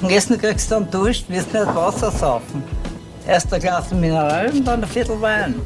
[0.00, 2.62] Und Essen kriegst du dann Dusch, wirst nicht Wasser saufen.
[3.26, 5.60] Erst ein Glas Mineral und dann ein Viertel Wein.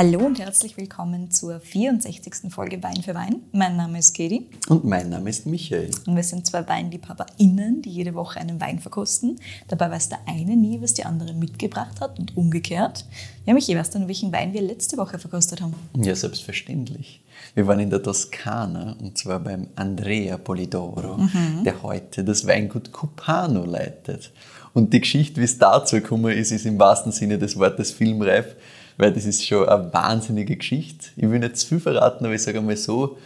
[0.00, 2.50] Hallo und herzlich willkommen zur 64.
[2.50, 3.42] Folge Wein für Wein.
[3.52, 4.46] Mein Name ist Katie.
[4.70, 5.90] Und mein Name ist Michael.
[6.06, 9.38] Und wir sind zwei WeinliebhaberInnen, die jede Woche einen Wein verkosten.
[9.68, 13.04] Dabei weiß der eine nie, was die andere mitgebracht hat und umgekehrt.
[13.44, 15.74] Ja, Michael, weißt du noch, welchen Wein wir letzte Woche verkostet haben?
[15.94, 17.22] Ja, selbstverständlich.
[17.54, 21.62] Wir waren in der Toskana und zwar beim Andrea Polidoro, mhm.
[21.62, 24.32] der heute das Weingut Cupano leitet.
[24.72, 28.56] Und die Geschichte, wie es dazu gekommen ist, ist im wahrsten Sinne des Wortes filmreif
[29.00, 31.08] weil das ist schon eine wahnsinnige Geschichte.
[31.16, 33.16] Ich will nicht zu viel verraten, aber ich sage einmal so,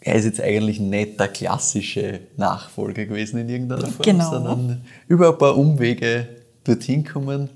[0.00, 4.30] er ist jetzt eigentlich nicht der klassische Nachfolger gewesen in irgendeiner Form, genau.
[4.30, 6.28] sondern über ein paar Umwege
[6.62, 7.48] dorthin kommen.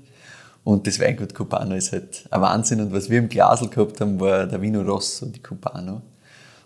[0.63, 2.81] Und das Weingut Cubano ist halt ein Wahnsinn.
[2.81, 6.01] Und was wir im Glasl gehabt haben, war der Vino Rosso die Cubano.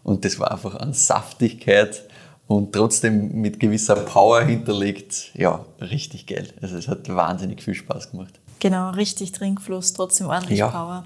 [0.03, 2.03] Und das war einfach an Saftigkeit
[2.47, 5.31] und trotzdem mit gewisser Power hinterlegt.
[5.33, 6.47] Ja, richtig geil.
[6.61, 8.39] Also es hat wahnsinnig viel Spaß gemacht.
[8.59, 10.67] Genau, richtig Trinkfluss, trotzdem ordentlich ja.
[10.67, 11.05] Power.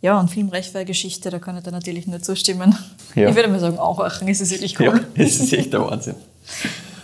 [0.00, 0.30] Ja, und
[0.86, 2.76] Geschichte, da kann ich da natürlich nur zustimmen.
[3.14, 3.28] Ja.
[3.28, 4.86] Ich würde mal sagen, auch Aachen ist es wirklich cool.
[4.86, 6.14] Ja, es ist echt der Wahnsinn.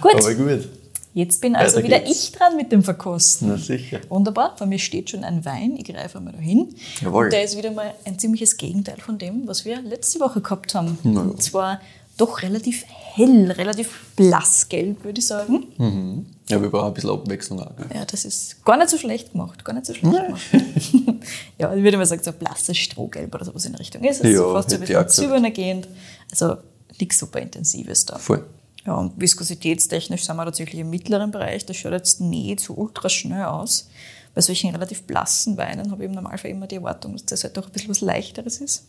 [0.00, 0.14] gut.
[0.14, 0.68] Aber gut.
[1.14, 2.24] Jetzt bin also Weiter wieder geht's.
[2.24, 3.48] ich dran mit dem Verkosten.
[3.48, 4.00] Na sicher.
[4.08, 4.56] Wunderbar.
[4.56, 5.76] Vor mir steht schon ein Wein.
[5.76, 6.74] Ich greife einmal dahin.
[7.00, 7.26] Jawohl.
[7.26, 10.74] Und der ist wieder mal ein ziemliches Gegenteil von dem, was wir letzte Woche gehabt
[10.74, 10.98] haben.
[11.04, 11.20] Ja.
[11.20, 11.80] Und zwar
[12.16, 15.66] doch relativ hell, relativ blassgelb, würde ich sagen.
[15.78, 16.26] Mhm.
[16.48, 17.74] Ja, wir brauchen ein bisschen Abwechslung auch.
[17.76, 17.86] Gell?
[17.94, 19.64] Ja, das ist gar nicht so schlecht gemacht.
[19.64, 20.42] Gar nicht so schlecht gemacht.
[21.58, 24.22] ja, ich würde mal sagen, so blasses Strohgelb oder sowas in der Richtung ist.
[24.22, 25.88] Also ja, fast so ein bisschen silbernergehend.
[26.30, 26.56] Also
[27.00, 28.18] nichts super Intensives da.
[28.18, 28.44] Voll.
[28.86, 31.64] Ja, und viskositätstechnisch sind wir tatsächlich im mittleren Bereich.
[31.64, 33.88] Das schaut jetzt nicht so ultra schnell aus.
[34.34, 37.56] Bei solchen relativ blassen Weinen habe ich im Normalfall immer die Erwartung, dass das halt
[37.56, 38.84] doch ein bisschen was Leichteres ist.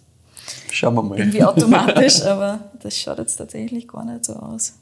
[0.71, 1.17] Schauen wir mal.
[1.17, 4.73] Irgendwie automatisch, aber das schaut jetzt tatsächlich gar nicht so aus.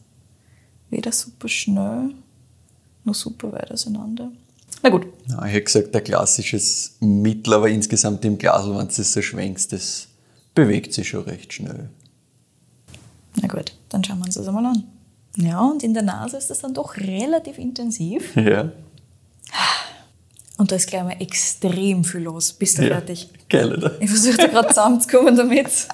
[0.89, 2.11] Weder super schnell,
[3.03, 4.31] noch super weit auseinander.
[4.81, 5.08] Na gut.
[5.28, 9.22] Ja, ich hätte gesagt, der klassisches Mittel, aber insgesamt im Glas, wenn du das so
[9.22, 10.08] schwenkst, das
[10.54, 11.89] bewegt sich schon recht schnell.
[13.42, 14.83] Na gut, dann schauen wir uns das einmal an.
[15.38, 18.36] Ja, und in der Nase ist das dann doch relativ intensiv.
[18.36, 18.71] Ja.
[20.58, 22.53] Und da ist gleich mal extrem viel los.
[22.53, 23.30] Bist du ja, fertig?
[23.49, 23.99] Geil, oder?
[23.99, 25.87] Ich versuche da gerade zusammenzukommen damit.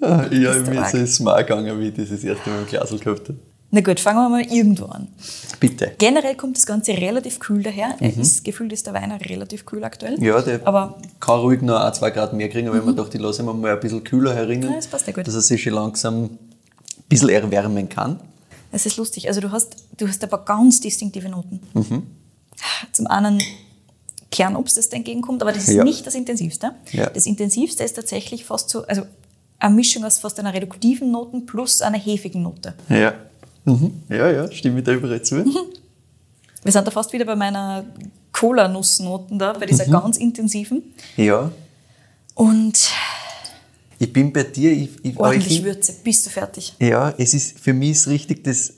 [0.00, 3.28] ja, mir ist es mal gegangen, wie ich das, das erste Mal im Glasl gehabt
[3.28, 3.38] habe.
[3.70, 5.08] Na gut, fangen wir mal irgendwo an.
[5.58, 5.92] Bitte.
[5.98, 7.96] Generell kommt das Ganze relativ kühl daher.
[8.00, 8.20] Mhm.
[8.20, 10.22] Ist, gefühlt ist der Wein auch relativ kühl aktuell.
[10.22, 12.80] Ja, der aber kann ruhig noch ein, zwei Grad mehr kriegen, aber mhm.
[12.80, 15.12] wenn man doch die lassen wir mal ein bisschen kühler herinnen, ja, das passt ja
[15.12, 15.26] gut.
[15.26, 16.38] dass er sich schon langsam ein
[17.08, 18.20] bisschen erwärmen kann.
[18.72, 21.60] Es ist lustig, also du hast, du hast aber ganz distinktive Noten.
[21.74, 22.02] Mhm.
[22.92, 23.42] Zum einen
[24.30, 25.84] Kernobst, das da entgegenkommt, aber das ist ja.
[25.84, 26.72] nicht das Intensivste.
[26.92, 27.08] Ja.
[27.10, 29.02] Das Intensivste ist tatsächlich fast so, also
[29.58, 32.74] eine Mischung aus fast einer reduktiven Noten plus einer hefigen Note.
[32.88, 33.14] Ja.
[33.64, 34.02] Mhm.
[34.08, 35.36] Ja, ja, stimme ich da überall zu.
[35.36, 35.56] Mhm.
[36.62, 37.84] Wir sind da fast wieder bei meiner
[38.32, 39.92] Cola-Nussnoten da, bei dieser mhm.
[39.92, 40.82] ganz intensiven.
[41.16, 41.50] Ja.
[42.34, 42.90] Und
[43.98, 44.72] ich bin bei dir.
[44.72, 46.74] Ich, ich, ordentlich ich, Würze, bist du fertig?
[46.78, 48.74] Ja, es ist, für mich ist richtig, dass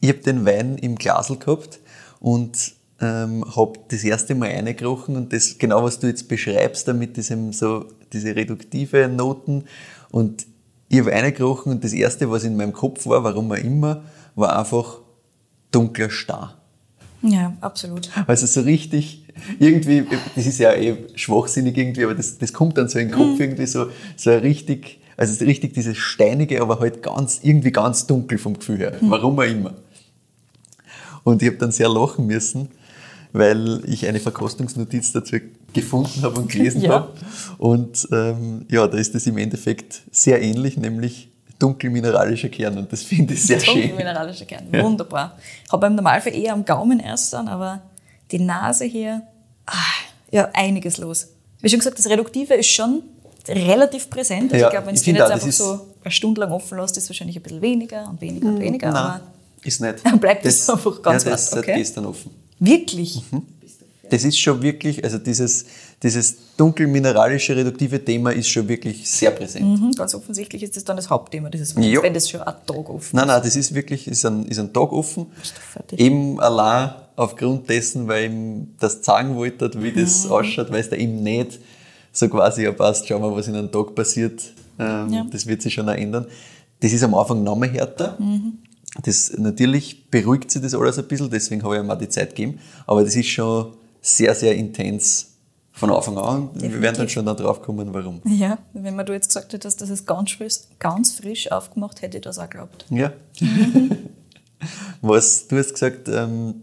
[0.00, 1.80] ich habe den Wein im Glasl gehabt
[2.20, 7.16] und ähm, habe das erste Mal eingerochen und das genau, was du jetzt beschreibst, damit
[7.16, 9.64] diesem so diese reduktive Noten
[10.10, 10.46] und
[10.88, 14.02] ich habe eingerochen und das erste, was in meinem Kopf war, warum auch immer,
[14.34, 14.98] war einfach
[15.70, 16.56] dunkler Star.
[17.22, 18.08] Ja, absolut.
[18.26, 19.26] Also so richtig,
[19.58, 23.16] irgendwie, das ist ja eh schwachsinnig irgendwie, aber das, das kommt dann so in den
[23.16, 23.40] Kopf mhm.
[23.40, 28.54] irgendwie so, so richtig, also richtig dieses Steinige, aber halt ganz, irgendwie ganz dunkel vom
[28.54, 28.92] Gefühl her.
[29.00, 29.10] Mhm.
[29.10, 29.74] Warum auch immer.
[31.24, 32.68] Und ich habe dann sehr lachen müssen,
[33.32, 35.36] weil ich eine Verkostungsnotiz dazu
[35.72, 36.90] gefunden habe und gelesen ja.
[36.90, 37.12] habe.
[37.58, 43.02] Und ähm, ja, da ist es im Endeffekt sehr ähnlich, nämlich dunkelmineralischer Kern und das
[43.02, 43.74] finde ich sehr schön.
[43.74, 44.82] Dunkelmineralischer Kern, ja.
[44.82, 45.36] wunderbar.
[45.70, 47.82] Habe beim Normalfall eher am Gaumen erst dann, aber
[48.30, 49.22] die Nase hier,
[49.66, 49.72] ah,
[50.30, 51.28] ja, einiges los.
[51.60, 53.02] Wie schon gesagt, das Reduktive ist schon
[53.48, 54.52] relativ präsent.
[54.52, 56.96] Also ja, ich glaube, wenn es den jetzt einfach so eine Stunde lang offen lässt,
[56.96, 58.92] ist es wahrscheinlich ein bisschen weniger und weniger und hm, weniger.
[58.92, 59.20] Nein, aber
[59.64, 59.94] ist nicht.
[60.04, 61.64] Dann bleibt es einfach ganz ja, das ist okay.
[61.66, 62.30] seit gestern offen.
[62.60, 63.22] Wirklich?
[63.30, 63.42] Mhm.
[64.10, 65.66] Das ist schon wirklich, also dieses,
[66.02, 69.80] dieses dunkelmineralische reduktive Thema ist schon wirklich sehr präsent.
[69.80, 72.02] Mhm, ganz offensichtlich ist das dann das Hauptthema dieses ja.
[72.02, 73.14] wenn das schon ein Tag offen ist.
[73.14, 75.26] Nein, nein, das ist wirklich, ist ein, ist ein Tag offen.
[75.96, 80.32] Eben allein aufgrund dessen, weil ihm das zeigen wollte, wie das mhm.
[80.32, 81.58] ausschaut, weil es da eben nicht
[82.12, 84.42] so quasi ja passt, schauen wir, was in einem Tag passiert.
[84.78, 85.26] Ähm, ja.
[85.30, 86.26] Das wird sich schon auch ändern.
[86.80, 88.16] Das ist am Anfang noch mehr härter.
[88.18, 88.58] Mhm.
[89.02, 92.30] Das, natürlich beruhigt sich das alles ein bisschen, deswegen habe ich ihm auch die Zeit
[92.30, 92.58] gegeben.
[92.86, 95.34] Aber das ist schon sehr, sehr intens
[95.72, 96.48] von Anfang an.
[96.54, 96.72] Definitiv.
[96.72, 98.20] Wir werden dann schon dann drauf kommen, warum.
[98.24, 102.18] Ja, wenn man du jetzt gesagt hättest, dass es ganz frisch, ganz frisch aufgemacht hätte
[102.18, 102.86] ich das auch geglaubt.
[102.90, 103.12] Ja.
[105.00, 106.54] Was, du hast gesagt, ähm,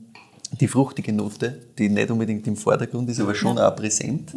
[0.60, 4.34] die fruchtige Note, die nicht unbedingt im Vordergrund ist, aber schon auch präsent.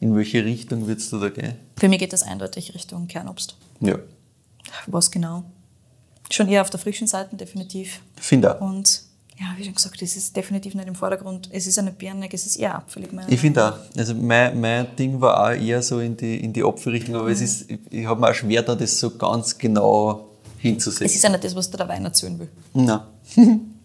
[0.00, 1.54] In welche Richtung würdest du da gehen?
[1.76, 3.56] Für mich geht das eindeutig Richtung Kernobst.
[3.80, 3.98] Ja,
[4.88, 5.44] Was genau?
[6.30, 8.00] Schon eher auf der frischen Seite, definitiv.
[8.16, 8.60] finde auch.
[8.60, 9.02] Und
[9.38, 11.50] ja, wie schon gesagt, es ist definitiv nicht im Vordergrund.
[11.52, 13.12] Es ist eine Birne, es ist eher abfällig.
[13.12, 13.78] meiner Ich finde auch.
[13.96, 17.42] Also mein, mein Ding war auch eher so in die, in die Apfelrichtung, aber es
[17.42, 21.06] ist, ich, ich habe mir auch schwer da, das so ganz genau hinzusehen.
[21.06, 22.48] Es ist ja nicht das, was dir der Wein erzählen will.
[22.72, 23.00] Nein.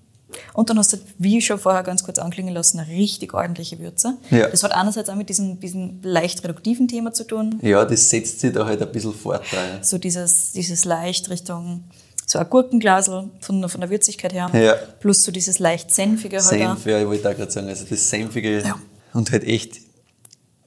[0.53, 4.17] Und dann hast du, wie schon vorher ganz kurz anklingen lassen, eine richtig ordentliche Würze.
[4.29, 4.47] Ja.
[4.47, 7.59] Das hat einerseits auch mit diesem, diesem leicht reduktiven Thema zu tun.
[7.61, 9.43] Ja, das setzt sich da halt ein bisschen fort.
[9.51, 11.83] da, So dieses, dieses leicht Richtung
[12.25, 14.49] so ein Gurkenglasel von, von der Würzigkeit her.
[14.53, 14.73] Ja.
[14.99, 16.75] Plus so dieses leicht senfige halt auch.
[16.75, 18.75] Senf, ja, ich wollte auch gerade sagen, also das Senfige Ja.
[19.13, 19.77] und halt echt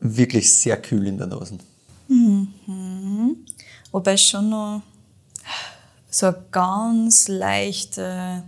[0.01, 1.59] wirklich sehr kühl in der Nase.
[3.93, 4.83] Wobei es schon noch
[6.11, 8.45] so eine ganz leichte,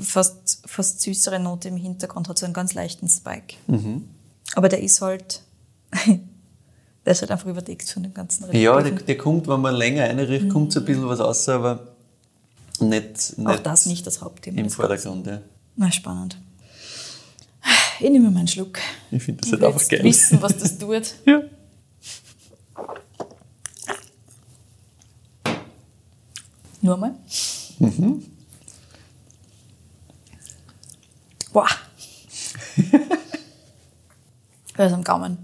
[0.00, 3.56] fast, fast süßere Note im Hintergrund hat, so einen ganz leichten Spike.
[3.66, 4.08] Mhm.
[4.54, 5.42] Aber der ist halt,
[7.04, 10.04] der ist halt einfach überdeckt von dem ganzen Ja, der, der kommt, wenn man länger
[10.04, 11.91] einriecht, kommt so ein bisschen was raus, aber
[12.80, 14.58] nicht, nicht Auch das nicht das Hauptthema.
[14.60, 15.26] im Vordergrund.
[15.26, 15.40] Ja.
[15.76, 16.36] Na, spannend.
[18.00, 18.78] Ich nehme mir meinen Schluck.
[19.10, 20.02] Ich finde das Ich halt einfach geil.
[20.02, 21.14] wissen, was das tut.
[21.26, 21.42] Ja.
[26.80, 27.14] Nur mal.
[27.78, 28.24] Mhm.
[31.52, 31.68] Boah.
[34.76, 35.38] da ist am Gaumen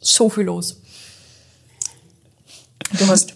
[0.00, 0.80] so viel los.
[2.98, 3.34] Du hast,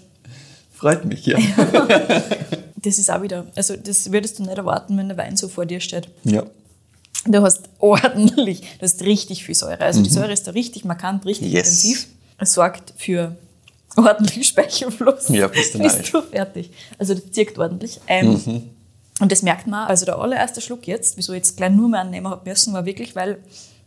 [0.75, 1.38] Freut mich, ja.
[2.84, 5.66] das ist auch wieder, also das würdest du nicht erwarten, wenn der Wein so vor
[5.66, 6.08] dir steht.
[6.25, 6.44] ja.
[7.26, 9.81] Du hast ordentlich, du hast richtig viel Säure.
[9.81, 11.54] Also die Säure ist da richtig markant, richtig Mhm.
[11.54, 11.66] Yes.
[11.84, 12.06] intensiv.
[12.38, 13.34] Es sorgt für
[13.96, 15.31] ordentlich Speichelfluss.
[15.31, 16.70] Ja, bist du Bist du fertig.
[16.98, 18.00] Also das zirkt ordentlich.
[18.08, 18.62] Ähm, Mhm.
[19.20, 22.00] Und das merkt man, also der allererste Schluck jetzt, wieso ich jetzt gleich nur mehr
[22.00, 23.38] annehmen habe müssen, war wirklich, weil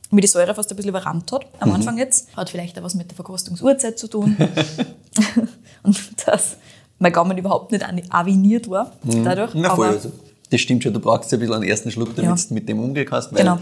[0.09, 1.75] mir die Säure fast ein bisschen überrannt hat am Mhm.
[1.75, 2.29] Anfang jetzt.
[2.35, 4.35] Hat vielleicht auch was mit der Verkostungsurzeit zu tun.
[5.83, 6.55] und dass
[6.99, 9.53] mein Gaumen überhaupt nicht aviniert war dadurch.
[9.53, 9.61] Mhm.
[9.61, 10.11] Na voll, aber also,
[10.49, 12.45] das stimmt schon, du brauchst ja ein bisschen einen ersten Schluck, damit Ja.
[12.47, 13.59] du mit dem umgehen kannst, genau,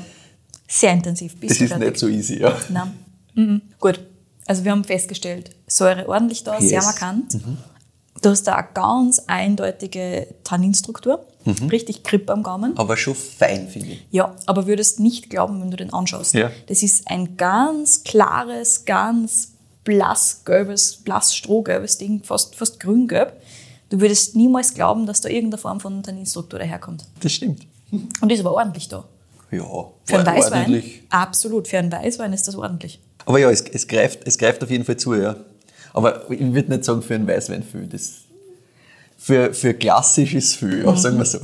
[0.67, 1.35] sehr intensiv.
[1.39, 1.87] Bis das ist fertig.
[1.89, 2.39] nicht so easy.
[2.41, 2.55] Ja.
[2.69, 2.93] Nein.
[3.33, 3.61] Mhm.
[3.79, 3.99] Gut.
[4.47, 6.85] Also wir haben festgestellt, Säure ordentlich da, sehr Yes.
[6.85, 6.85] Mhm.
[6.91, 7.37] markant.
[8.21, 11.67] Du hast da eine ganz eindeutige Tanninstruktur, Mhm.
[11.69, 12.77] richtig Krippe am Gaumen.
[12.77, 14.05] Aber schon fein, finde ich.
[14.11, 16.33] Ja, aber würdest nicht glauben, wenn du den anschaust.
[16.33, 16.49] Ja.
[16.67, 19.53] Das ist ein ganz klares, ganz
[19.85, 23.33] blassgelbes, blass-strohgelbes Ding, fast, fast grüngelb.
[23.89, 27.05] Du würdest niemals glauben, dass da irgendeine Form von Tanninstruktur daherkommt.
[27.21, 27.65] Das stimmt.
[28.19, 29.05] Und ist aber ordentlich da.
[29.51, 29.63] Ja,
[30.03, 30.61] Für einen Weißwein?
[30.63, 31.03] ordentlich.
[31.09, 32.99] Absolut, für einen Weißwein ist das ordentlich.
[33.25, 35.35] Aber ja, es, es, greift, es greift auf jeden Fall zu, ja.
[35.93, 37.87] Aber ich würde nicht sagen, für einen Weißwein viel.
[37.87, 38.13] Das,
[39.17, 40.85] für, für klassisch ist viel, Mhm.
[40.85, 41.39] ja, sagen wir so.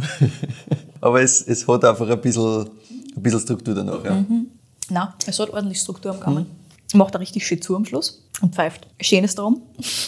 [1.02, 2.70] Aber es, es hat einfach ein bisschen,
[3.16, 4.04] ein bisschen Struktur danach.
[4.04, 4.26] Ja.
[4.90, 6.46] Nein, es hat ordentlich Struktur am Gaumen.
[6.94, 8.88] Macht er richtig schön zu am Schluss und pfeift.
[9.00, 9.62] Schönes drum.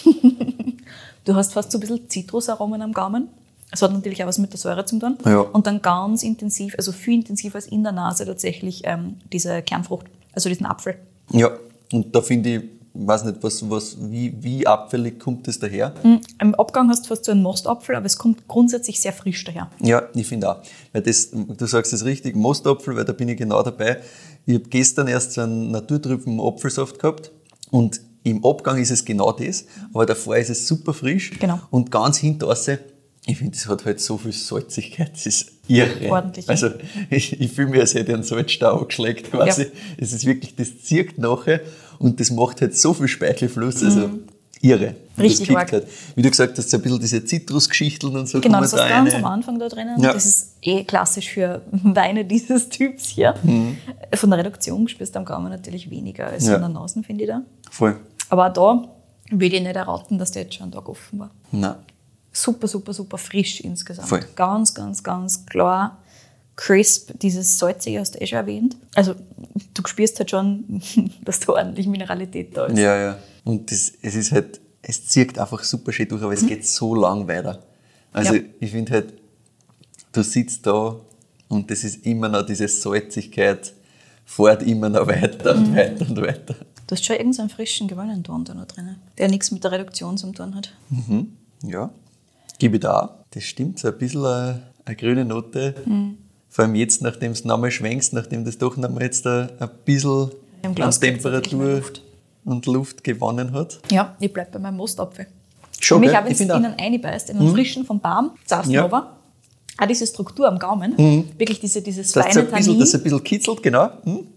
[1.25, 3.29] du hast fast so ein bisschen Zitrusaromen am Gaumen.
[3.71, 5.17] Es hat natürlich auch was mit der Säure zu tun.
[5.25, 5.39] Ja.
[5.39, 10.05] Und dann ganz intensiv, also viel intensiver als in der Nase tatsächlich ähm, diese Kernfrucht,
[10.33, 10.95] also diesen Apfel.
[11.31, 11.51] Ja,
[11.91, 12.63] und da finde ich,
[12.93, 15.93] weiß nicht, was, was, wie, wie abfällig kommt das daher?
[16.03, 16.21] Mhm.
[16.39, 19.71] Im Abgang hast du fast so einen Mostapfel, aber es kommt grundsätzlich sehr frisch daher.
[19.81, 20.61] Ja, ich finde auch.
[20.91, 24.01] Weil das, du sagst es richtig, Mostapfel, weil da bin ich genau dabei.
[24.45, 27.31] Ich habe gestern erst so einen naturtrüben Apfelsaft gehabt
[27.71, 31.59] und im Abgang ist es genau das, aber davor ist es super frisch Genau.
[31.71, 32.67] und ganz hinten raus,
[33.25, 36.09] ich finde, es hat halt so viel Salzigkeit, das ist irre.
[36.11, 36.49] Ordentlich.
[36.49, 36.69] Also
[37.09, 39.63] ich, ich fühle mich, als hätte ich einen Salzstau angeschlägt quasi.
[39.63, 39.67] Ja.
[39.97, 41.61] Es ist wirklich, das zirkt nachher
[41.99, 44.09] und das macht halt so viel Speichelfluss, also
[44.61, 44.95] irre.
[45.15, 45.21] Mhm.
[45.21, 45.87] Richtig das halt.
[46.15, 48.89] Wie du gesagt hast, so ein bisschen diese Zitrusgeschichteln und so Genau, das hast da
[48.89, 50.01] ganz am Anfang da drinnen.
[50.01, 50.11] Ja.
[50.13, 53.35] Das ist eh klassisch für Weine dieses Typs hier.
[54.15, 56.55] Von der Reduktion spürst du am Gaumen natürlich weniger als Ja.
[56.55, 57.41] an der Nase, finde ich da.
[57.71, 57.97] Voll.
[58.33, 61.29] Aber auch da will ich nicht erraten, dass der jetzt schon einen Tag offen war.
[61.51, 61.75] Nein.
[62.31, 64.09] Super, super, super frisch insgesamt.
[64.09, 64.25] Voll.
[64.35, 65.99] Ganz, ganz, ganz klar.
[66.55, 68.75] Crisp, dieses Salzige hast du eh schon erwähnt.
[68.95, 69.13] Also
[69.75, 70.81] du spürst halt schon,
[71.23, 72.79] dass da ordentlich Mineralität da ist.
[72.79, 73.17] Ja, ja.
[73.43, 76.95] Und das, es ist halt, es zirkt einfach super schön durch, aber es geht so
[76.95, 77.61] lang weiter.
[78.11, 78.41] Also Ja.
[78.59, 79.13] ich finde halt,
[80.11, 80.95] du sitzt da
[81.49, 83.73] und das ist immer noch diese Salzigkeit,
[84.25, 86.55] fährt immer noch weiter und weiter und weiter.
[86.87, 90.31] Du hast schon irgendeinen frischen Gewöhnenton da noch drin, der nichts mit der Reduktion zu
[90.31, 90.73] tun hat.
[91.63, 91.89] Ja,
[92.59, 93.23] gebe ich da.
[93.31, 95.75] Das stimmt, so ein bisschen eine, eine grüne Note.
[96.49, 100.31] Vor allem jetzt, nachdem es nochmal schwenkst, nachdem das doch nochmal jetzt ein, ein bisschen
[100.63, 102.01] an Temperatur Luft.
[102.45, 103.79] und Luft gewonnen hat.
[103.89, 105.27] Ja, ich bleibe bei meinem Mostapfel.
[105.79, 106.57] Schon, Für mich auch, wenn auch.
[106.57, 108.87] innen einbeißt, in einen frischen vom Baum, zaust Ja.
[108.87, 109.17] ja.
[109.75, 110.95] Auch diese Struktur am Gaumen,
[111.37, 113.89] wirklich diese, dieses Das feine ein bisschen, Tannin, das ist ein bisschen kitzelt, genau.
[114.03, 114.27] Hm?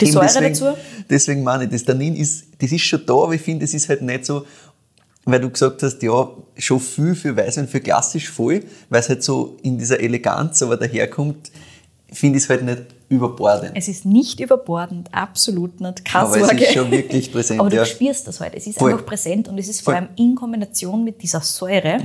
[0.00, 0.78] Die Eben Säure deswegen, dazu.
[1.08, 3.88] Deswegen meine ich, das Tannin ist, das ist schon da, aber ich finde, es ist
[3.88, 4.44] halt nicht so,
[5.24, 9.22] weil du gesagt hast, ja, schon viel für Weißwein, für klassisch voll, weil es halt
[9.22, 11.50] so in dieser Eleganz aber daherkommt,
[12.12, 13.72] finde ich es halt nicht überbordend.
[13.74, 16.04] Es ist nicht überbordend, absolut nicht.
[16.04, 16.64] Keine Aber es Sorge.
[16.64, 17.84] ist schon wirklich präsent, Aber du ja.
[17.84, 18.54] spürst das halt.
[18.54, 18.92] Es ist Voll.
[18.92, 20.02] einfach präsent und es ist vor Voll.
[20.02, 20.08] Mhm.
[20.08, 21.98] allem in Kombination mit dieser Säure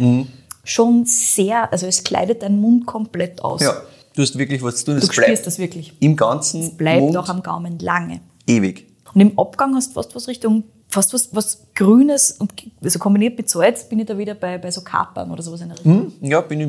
[0.65, 3.61] schon sehr, also es kleidet deinen Mund komplett aus.
[3.61, 3.81] Ja,
[4.15, 5.93] du hast wirklich was zu tun, Du es bleibt spürst das wirklich.
[6.00, 8.22] im ganzen Bleibt Mund auch am Gaumen lange.
[8.48, 8.88] ewig.
[9.13, 12.51] Und im Abgang hast du fast was Richtung, fast was, was Grünes und
[12.84, 15.70] also kombiniert mit Salz bin ich da wieder bei, bei so Kapern oder sowas in
[15.70, 16.12] der Richtung.
[16.20, 16.29] Hm?
[16.29, 16.60] Ja, bin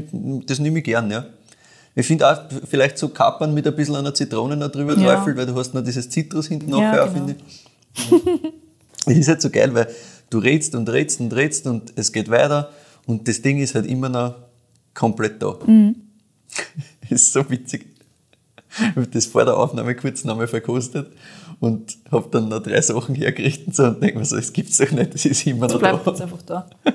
[0.41, 1.25] ich, das nehme ich gern, ja.
[1.95, 5.15] Ich finde auch vielleicht so Kapern mit ein bisschen einer Zitrone noch drüber Ja.
[5.15, 7.13] träufelt, weil du hast noch dieses Zitrus hinten Ja, nachher, genau.
[7.13, 8.43] finde ich.
[9.07, 9.89] Es ist halt so geil, weil
[10.31, 12.71] du redst und redst und redst und es geht weiter
[13.07, 14.35] und das Ding ist halt immer noch
[14.95, 15.55] komplett da.
[15.67, 15.95] Mhm.
[17.11, 17.87] ist so witzig.
[18.77, 21.13] Ich habe das vor der Aufnahme kurz nochmal verkostet
[21.61, 24.79] und habe dann noch drei Sachen hergerichtet und, so und denke mir so, es gibt's
[24.79, 26.11] doch nicht, das ist immer Das noch bleibt da.
[26.11, 26.71] jetzt einfach da.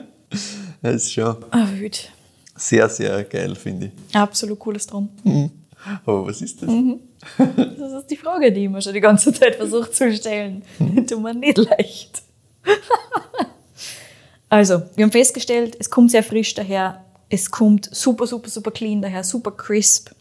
[0.82, 2.10] Das ist schon Ah, wild.
[2.56, 4.16] sehr, sehr geil, finde ich.
[4.16, 5.10] Absolut cooles drum.
[6.06, 6.70] Aber was ist das?
[6.70, 7.00] Mhm.
[7.38, 10.62] Das ist die Frage, die ich mir schon die ganze Zeit versucht zu stellen.
[11.08, 12.22] Tut mir nicht leicht.
[14.50, 19.02] also, wir haben festgestellt, es kommt sehr frisch daher, es kommt super, super, super clean
[19.02, 20.12] daher, super crisp.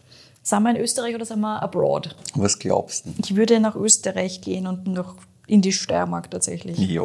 [0.43, 2.15] Sind wir in Österreich oder sind wir abroad?
[2.35, 3.13] Was glaubst du?
[3.23, 5.15] Ich würde nach Österreich gehen und noch
[5.47, 6.77] in die Steiermark tatsächlich.
[6.77, 7.03] Ja,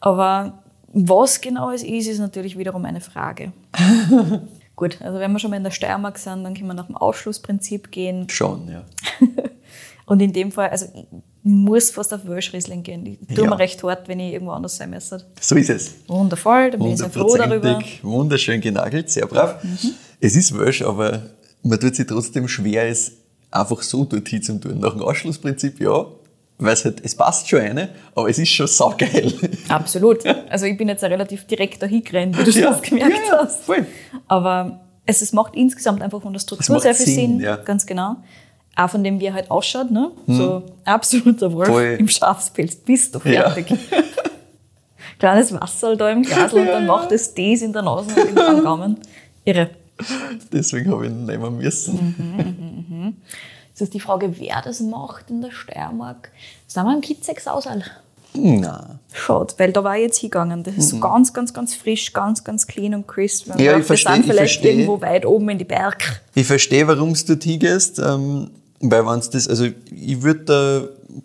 [0.00, 0.62] Aber
[0.92, 3.52] was genau es ist, ist natürlich wiederum eine Frage.
[4.76, 6.96] Gut, also wenn wir schon mal in der Steiermark sind, dann können wir nach dem
[6.96, 8.28] Ausschlussprinzip gehen.
[8.28, 8.84] schon, ja.
[10.06, 10.86] Und in dem Fall, also
[11.44, 13.04] muss fast auf Welschriesling gehen.
[13.28, 13.50] Ich tue Ja.
[13.50, 15.24] mir recht hart, wenn ich irgendwo anders sein müsste.
[15.40, 15.94] So ist es.
[16.06, 17.78] Wundervoll, dann bin ich sehr froh darüber.
[17.78, 17.84] Mhm.
[18.02, 19.56] Wunderschön genagelt, sehr brav.
[20.20, 21.22] Es ist Welsch, aber
[21.62, 23.12] man tut sich trotzdem schwer, es
[23.50, 24.78] einfach so dorthin zu tun.
[24.78, 26.06] Nach dem Ausschlussprinzip ja,
[26.58, 29.32] weil es halt, es passt schon eine, aber es ist schon saugeil.
[29.68, 30.24] Absolut.
[30.48, 33.32] Also ich bin jetzt relativ direkt da hingerannt, wie du schon Ja, oft gemerkt ja,
[33.36, 33.64] ja, hast.
[33.64, 33.84] voll.
[34.28, 37.56] Aber es, es macht insgesamt einfach von der Struktur sehr viel Sinn, Sinn, ja.
[37.56, 38.16] ganz genau.
[38.74, 40.10] Auch von dem, wie er halt ausschaut, ne?
[40.26, 41.96] So absoluter Wolf Voll.
[41.98, 42.74] im Schafspelz.
[42.76, 43.50] Bist du Ja.
[43.50, 43.78] fertig.
[45.18, 48.64] Kleines Wasser da im Glas und dann macht es das in der Nase und im
[48.64, 48.98] Gaumen.
[49.44, 49.70] Irre.
[50.52, 53.14] Deswegen habe ich ihn nehmen müssen.
[53.68, 56.30] Jetzt ist die Frage, wer das macht in der Steiermark.
[56.66, 57.84] Sind wir im Kitzex Ausal?
[58.34, 60.62] Na, Schaut, weil da war ich jetzt hingegangen.
[60.62, 63.48] Das ist so ganz, ganz, ganz frisch, ganz, ganz clean und crisp.
[63.48, 63.64] Man Mhm.
[63.64, 66.22] Ja, ich versteh- Wir sind ich vielleicht irgendwo weit oben in die Berg.
[66.34, 68.50] ich verstehe, warum du dorthin gehst, ähm,
[68.82, 70.82] weil wenn's das, also ich würde da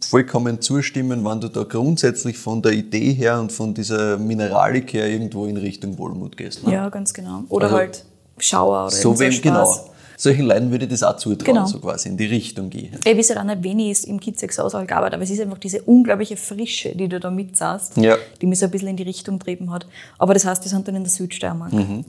[0.10, 5.08] vollkommen zustimmen, wenn du da grundsätzlich von der Idee her und von dieser Mineralik her
[5.10, 6.66] irgendwo in Richtung Wohlmut gehst.
[6.66, 6.74] Ne?
[6.74, 7.44] Ja, ganz genau.
[7.50, 8.06] Oder Also, halt
[8.38, 9.90] Schauer oder So wem, ein genau.
[10.20, 11.68] Solchen Leuten würde ich das auch zutrauen, Genau.
[11.68, 12.98] so quasi in die Richtung gehen.
[13.06, 15.60] Ich weiß ja auch nicht, wen ich im Kitzex Ausal gearbeitet aber es ist einfach
[15.60, 18.18] diese unglaubliche Frische, die du da mitsahst, Ja.
[18.42, 19.86] die mich so ein bisschen in die Richtung getrieben hat.
[20.18, 21.72] Aber das heißt, die sind dann in der Südsteiermark.
[21.72, 22.04] Mhm.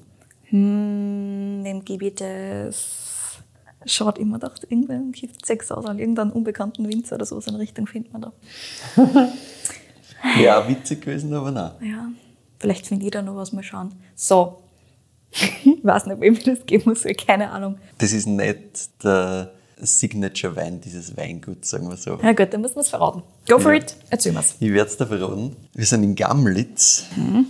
[0.50, 2.76] Hm, wem gebe ich das?
[3.87, 7.87] Schaut immer gedacht, irgendwann im Kitzex Ausal, irgendeinen unbekannten Winzer oder so, so eine Richtung
[7.87, 8.33] findet man da.
[10.41, 11.71] Ja, witzig gewesen, aber nein.
[11.81, 12.09] Ja,
[12.59, 13.95] vielleicht finde ich da noch was, mal schauen.
[14.17, 14.59] So.
[15.31, 17.79] ich weiß nicht, wem ich das geben muss, keine Ahnung.
[17.99, 22.19] Das ist nicht der Signature-Wein dieses Weinguts, sagen wir so.
[22.21, 23.23] Ja gut, dann müssen wir es verraten.
[23.49, 23.79] Go for Ja.
[23.81, 24.57] it, erzähl mir's.
[24.59, 25.55] Ich werde es dir verraten.
[25.73, 27.05] Wir sind in Gamlitz.
[27.15, 27.47] Mhm.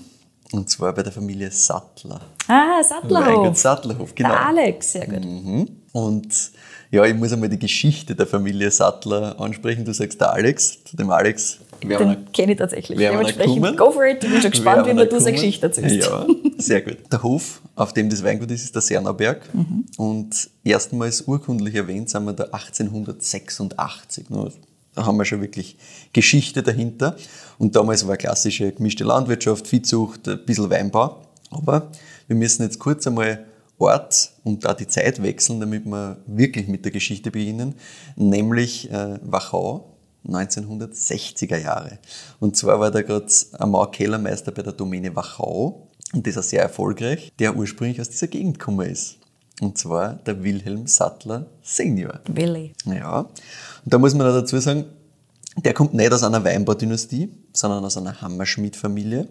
[0.52, 2.20] Und zwar bei der Familie Sattler.
[2.48, 3.58] Ah, Weingut Sattlerhof.
[3.58, 4.30] Sattlerhof, genau.
[4.30, 5.24] Der Alex, sehr gut.
[5.24, 5.68] Mhm.
[5.92, 6.52] Und
[6.90, 9.84] ja, ich muss einmal die Geschichte der Familie Sattler ansprechen.
[9.84, 11.58] Du sagst der Alex, zu dem Alex.
[11.82, 12.98] Den kenne ich tatsächlich.
[12.98, 14.24] Dementsprechend, go for it.
[14.24, 15.32] Ich bin schon gespannt, wie du seine.
[15.32, 16.08] Geschichte erzählst.
[16.08, 16.26] Ja,
[16.56, 16.98] sehr gut.
[17.12, 19.42] Der Hof, auf dem das Weingut ist, ist der Sernerberg.
[19.54, 19.84] Mhm.
[19.96, 24.30] Und erstmals urkundlich erwähnt sind wir da 1886.
[24.30, 24.50] Ne?
[24.94, 25.76] Da haben wir schon wirklich
[26.12, 27.16] Geschichte dahinter.
[27.58, 31.22] Und damals war klassische gemischte Landwirtschaft, Viehzucht, ein bisschen Weinbau.
[31.50, 31.90] Aber
[32.26, 33.44] wir müssen jetzt kurz einmal
[33.78, 37.74] Ort und da die Zeit wechseln, damit wir wirklich mit der Geschichte beginnen,
[38.16, 41.98] nämlich äh, Wachau, 1960er Jahre.
[42.40, 43.26] Und zwar war da gerade
[43.58, 48.08] ein Mau Kellermeister bei der Domäne Wachau und das ist sehr erfolgreich, der ursprünglich aus
[48.08, 49.18] dieser Gegend gekommen ist.
[49.60, 52.20] Und zwar der Wilhelm Sattler Senior.
[52.28, 52.72] Willi.
[52.84, 53.30] Ja, und
[53.84, 54.84] da muss man dazu sagen,
[55.56, 59.28] der kommt nicht aus einer Weinbaudynastie, sondern aus einer Hammerschmied-Familie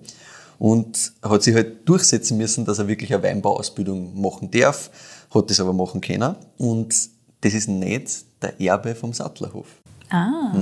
[0.59, 4.89] und hat sich halt durchsetzen müssen, dass er wirklich eine Weinbauausbildung machen darf,
[5.33, 6.93] hat das aber machen können und
[7.41, 9.67] das ist nicht der Erbe vom Sattlerhof.
[10.09, 10.53] Ah,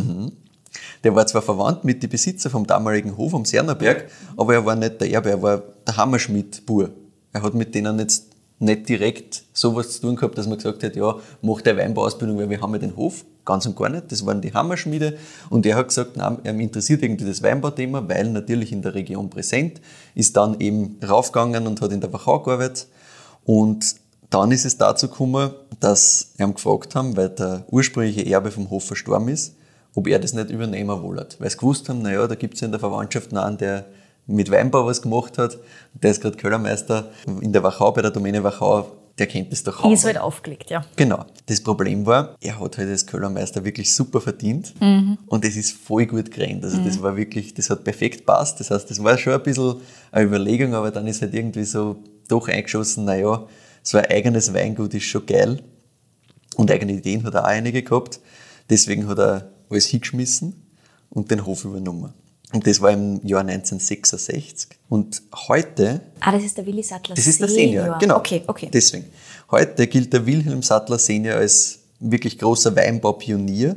[1.03, 4.75] Der war zwar verwandt mit den Besitzer vom damaligen Hof am Sernerberg, aber er war
[4.75, 6.89] nicht der Erbe, er war der Hammerschmied-Bur.
[7.31, 8.27] Er hat mit denen jetzt
[8.59, 12.49] nicht direkt sowas zu tun gehabt, dass man gesagt hat, ja, mach der Weinbauausbildung, weil
[12.49, 13.23] wir haben ja den Hof.
[13.45, 14.11] Ganz und gar nicht.
[14.11, 15.17] Das waren die Hammerschmiede.
[15.49, 19.29] Und er hat gesagt, nein, er interessiert irgendwie das Weinbauthema, weil natürlich in der Region
[19.29, 19.81] präsent,
[20.15, 22.87] ist dann eben raufgegangen und hat in der Wachau gearbeitet.
[23.45, 23.95] Und
[24.31, 28.69] dann ist es dazu gekommen, dass wir ihn gefragt haben, weil der ursprüngliche Erbe vom
[28.71, 29.55] Hof verstorben ist,
[29.93, 31.39] ob er das nicht übernehmen wollte.
[31.39, 33.85] Weil sie gewusst haben, naja, da gibt es ja in der Verwandtschaft noch einen, der
[34.27, 35.59] mit Weinbau was gemacht hat.
[35.93, 37.11] Der ist gerade Kellermeister
[37.41, 38.91] in der Wachau, bei der Domäne Wachau.
[39.17, 39.91] Der kennt das doch auch.
[39.91, 40.83] Ist halt aufgelegt, ja.
[40.97, 41.25] Genau.
[41.45, 46.05] Das Problem war, er hat halt als Kellermeister wirklich super verdient und es ist voll
[46.05, 46.65] gut gerannt.
[46.65, 48.59] Also das war wirklich, das hat perfekt passt.
[48.59, 49.75] Das heißt, das war schon ein bisschen
[50.11, 51.95] eine Überlegung, aber dann ist halt irgendwie so
[52.27, 53.47] doch eingeschossen, naja,
[53.83, 55.61] so ein eigenes Weingut ist schon geil.
[56.57, 58.19] Und eigene Ideen hat er auch einige gehabt.
[58.69, 60.55] Deswegen hat er alles hingeschmissen
[61.09, 62.13] und den Hof übernommen.
[62.53, 64.69] Und das war im Jahr 1966.
[64.89, 68.17] Und heute, Ah, das ist der Willi Sattler das ist der Senior, genau.
[68.17, 68.69] Okay, okay.
[68.71, 69.05] Deswegen.
[69.51, 73.75] Heute gilt der Wilhelm Sattler Senior als wirklich großer Weinbaupionier.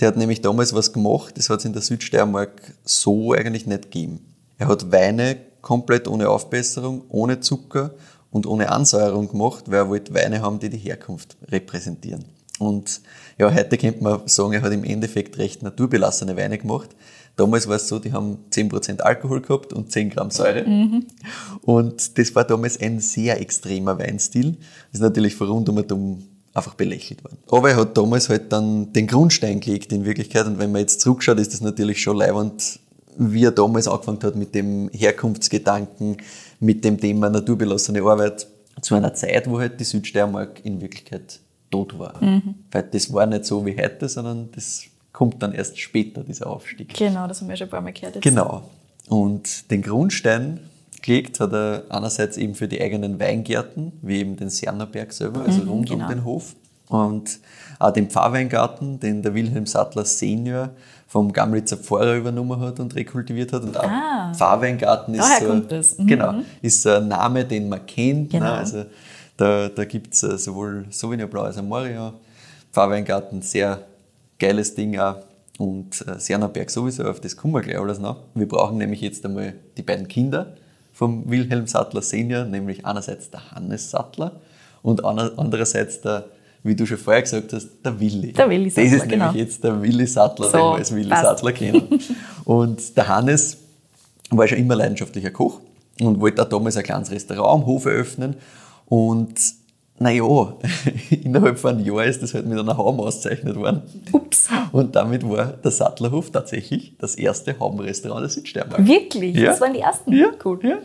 [0.00, 3.82] Der hat nämlich damals was gemacht, das hat es in der Südsteiermark so eigentlich nicht
[3.84, 4.20] gegeben.
[4.58, 7.94] Er hat Weine komplett ohne Aufbesserung, ohne Zucker
[8.30, 12.24] und ohne Ansäuerung gemacht, weil er wollte Weine haben, die die Herkunft repräsentieren.
[12.58, 13.00] Und
[13.38, 16.90] ja, heute könnte man sagen, er hat im Endeffekt recht naturbelassene Weine gemacht.
[17.36, 20.64] Damals war es so, die haben 10% Alkohol gehabt und 10 Gramm Säure.
[21.62, 24.52] Und das war damals ein sehr extremer Weinstil.
[24.90, 26.22] Das ist natürlich von rund um und
[26.54, 27.38] einfach belächelt worden.
[27.50, 30.46] Aber er hat damals halt dann den Grundstein gelegt in Wirklichkeit.
[30.46, 32.80] Und wenn man jetzt zurückschaut, ist das natürlich schon leibend,
[33.16, 36.18] wie er damals angefangen hat mit dem Herkunftsgedanken,
[36.60, 38.46] mit dem Thema naturbelassene Arbeit,
[38.80, 42.14] zu einer Zeit, wo halt die Südsteiermark in Wirklichkeit tot war.
[42.70, 46.94] Weil das war nicht so wie heute, sondern das kommt dann erst später, dieser Aufstieg.
[46.94, 48.16] Genau, das haben wir schon ein paar Mal gehört.
[48.16, 48.24] Jetzt.
[48.24, 48.62] Genau.
[49.08, 50.60] Und den Grundstein
[51.02, 55.62] gelegt hat er einerseits eben für die eigenen Weingärten, wie eben den Sernerberg selber, also
[55.62, 56.04] rund genau.
[56.04, 56.54] um den Hof.
[56.88, 57.40] Und
[57.78, 60.70] auch den Pfarrweingarten, den der Wilhelm Sattler Senior
[61.08, 63.62] vom Gamlitzer Pfarrer übernommen hat und rekultiviert hat.
[63.62, 64.32] Und auch Ah.
[64.34, 66.02] Pfarrweingarten ist, so.
[66.02, 66.06] Mhm.
[66.06, 68.30] genau, ist so ein Name, den man kennt.
[68.30, 68.44] Genau.
[68.44, 68.52] Ne?
[68.52, 68.84] Also
[69.36, 72.12] da, da gibt es sowohl Sauvignon Blanc als auch Moria.
[72.72, 73.84] Pfarrweingarten, sehr
[74.46, 75.16] geiles Ding auch.
[75.58, 78.16] Und äh, Sernerberg sowieso, auf das kommen wir gleich alles noch.
[78.34, 80.54] Wir brauchen nämlich jetzt einmal die beiden Kinder
[80.92, 84.40] vom Wilhelm Sattler Senior, nämlich einerseits der Hannes Sattler
[84.82, 86.24] und ander- andererseits der,
[86.64, 88.32] wie du schon vorher gesagt hast, der Willi.
[88.32, 89.24] Der Willi Das Sattler, ist genau.
[89.26, 91.22] nämlich jetzt der Willi Sattler, So, den wir als Willi passt.
[91.22, 92.00] Sattler kennen.
[92.44, 93.58] Und der Hannes
[94.30, 95.60] war schon immer leidenschaftlicher Koch
[96.00, 98.36] und wollte auch damals ein kleines Restaurant am Hof eröffnen.
[98.86, 99.34] Und
[100.02, 100.56] naja,
[101.10, 103.82] innerhalb von einem Jahr ist das halt mit einer Haum ausgezeichnet worden.
[104.12, 104.48] Ups.
[104.72, 108.86] Und damit war der Sattlerhof tatsächlich das erste Haubenrestaurant der Südsteiermark.
[108.86, 109.36] Wirklich?
[109.36, 109.50] Ja.
[109.50, 110.12] Das waren die ersten?
[110.12, 110.58] Ja, Cool.
[110.62, 110.78] Ja.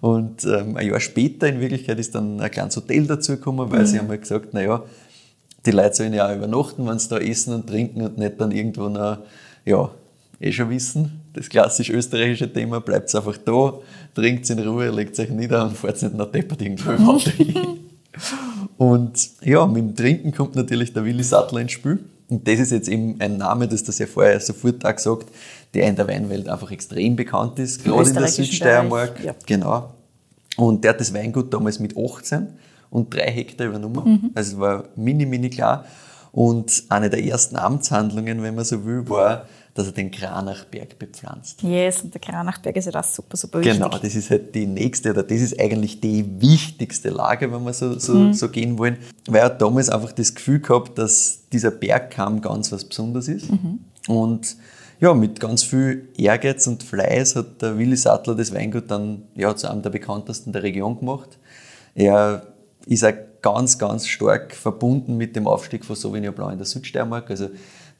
[0.00, 3.86] Und ähm, ein Jahr später in Wirklichkeit ist dann ein kleines Hotel dazugekommen, weil Mhm.
[3.86, 4.82] sie haben halt gesagt, naja,
[5.64, 8.50] die Leute sollen ja auch übernachten, wenn sie da essen und trinken und nicht dann
[8.50, 9.18] irgendwo noch,
[9.64, 9.90] ja,
[10.40, 13.74] eh schon wissen, das klassisch österreichische Thema, bleibt einfach da,
[14.12, 17.54] trinkt in Ruhe, legt euch nieder und fahrt nicht nach Deppert irgendwo im Auto hin.
[18.76, 22.04] Und ja, mit dem Trinken kommt natürlich der Willi Sattler ins Spiel.
[22.28, 25.26] Und das ist jetzt eben ein Name, das das ja vorher sofort auch gesagt,
[25.74, 29.22] der in der Weinwelt einfach extrem bekannt ist, gerade in der Südsteiermark.
[29.22, 29.34] Ja.
[29.46, 29.94] Genau.
[30.56, 32.48] Und der hat das Weingut damals mit 18
[32.90, 34.30] und drei Hektar übernommen.
[34.34, 35.84] Also es war mini, mini klar.
[36.30, 41.62] Und eine der ersten Amtshandlungen, wenn man so will, war, dass er den Kranachberg bepflanzt.
[41.62, 43.74] Yes, und der Kranachberg ist ja das super, super wichtig.
[43.74, 47.72] Genau, das ist halt die nächste, oder das ist eigentlich die wichtigste Lage, wenn wir
[47.72, 48.98] so, so, so gehen wollen.
[49.26, 53.48] Weil er damals einfach das Gefühl gehabt, dass dieser Bergkamm ganz was Besonderes ist.
[54.08, 54.56] Und
[55.00, 59.56] ja, mit ganz viel Ehrgeiz und Fleiß hat der Willi Sattler das Weingut dann ja,
[59.56, 61.38] zu einem der bekanntesten der Region gemacht.
[61.94, 62.46] Er
[62.86, 67.30] ist auch ganz, ganz stark verbunden mit dem Aufstieg von Sauvignon Blanc in der Südsteiermark.
[67.30, 67.50] Also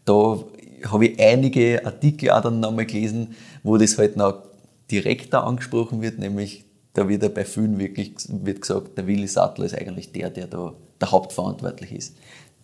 [0.05, 0.45] da
[0.91, 4.43] habe ich einige Artikel auch dann nochmal gelesen, wo das halt noch
[4.91, 6.65] direkter angesprochen wird, nämlich
[6.95, 10.47] da wird ja bei vielen wirklich wird gesagt, der Willi Sattler ist eigentlich der, der
[10.47, 12.15] da der Hauptverantwortlich ist.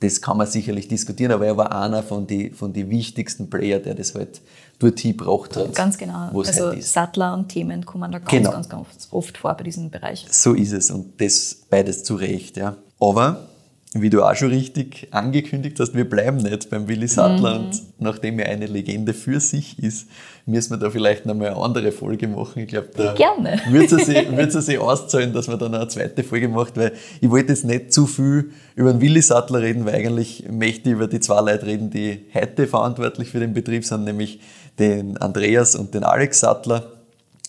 [0.01, 3.81] Das kann man sicherlich diskutieren, aber er war einer von den von die wichtigsten Player,
[3.81, 4.41] der das halt
[4.79, 5.75] dorthin gebracht hat.
[5.75, 6.31] Ganz genau.
[6.39, 6.93] Also ist.
[6.93, 8.51] Sattler und Themen kommen da ganz, Genau.
[8.53, 10.25] ganz, ganz oft vor bei diesem Bereich.
[10.31, 12.57] So ist es und das beides zu Recht.
[12.57, 12.77] Ja.
[13.01, 13.48] Aber,
[13.95, 18.39] wie du auch schon richtig angekündigt hast, wir bleiben nicht beim Willi Sattler und nachdem
[18.39, 20.09] er eine Legende für sich ist,
[20.45, 22.63] müssen wir da vielleicht nochmal eine andere Folge machen.
[22.63, 23.61] Ich glaube, da Gerne.
[23.71, 27.31] wird es sich, wird's sich auszahlen, dass man dann eine zweite Folge macht, weil ich
[27.31, 31.07] wollte jetzt nicht zu viel über den Willi Sattler reden, weil eigentlich möchte ich über
[31.07, 34.41] die zwei Leute reden, die heute verantwortlich für den Betrieb sind, nämlich
[34.79, 36.93] den Andreas und den Alex Sattler,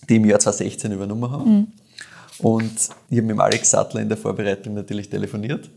[0.08, 1.72] die im Jahr 2016 übernommen haben.
[2.42, 2.72] Und
[3.10, 5.68] ich habe mit dem Alex Sattler in der Vorbereitung natürlich telefoniert.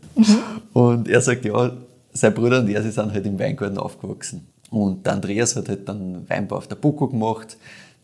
[0.72, 1.72] Und er sagt, ja,
[2.12, 4.46] sein Bruder und er, sie sind halt im Weingarten aufgewachsen.
[4.70, 7.56] Und der Andreas hat halt dann Weinbau auf der Boko gemacht.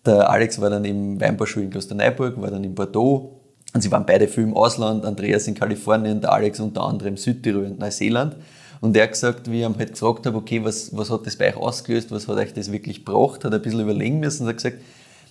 [0.05, 3.41] Der Alex war dann im Weinbauschule in Klosterneuburg, war dann in Bordeaux.
[3.73, 5.05] Und sie waren beide viel im Ausland.
[5.05, 8.37] Andreas in Kalifornien, der Alex unter anderem Südtirol und Neuseeland.
[8.81, 11.37] Und er hat gesagt, wie ich ihm halt gefragt habe, okay, was, was hat das
[11.37, 14.49] bei euch ausgelöst, was hat euch das wirklich gebracht, hat ein bisschen überlegen müssen und
[14.49, 14.79] hat gesagt,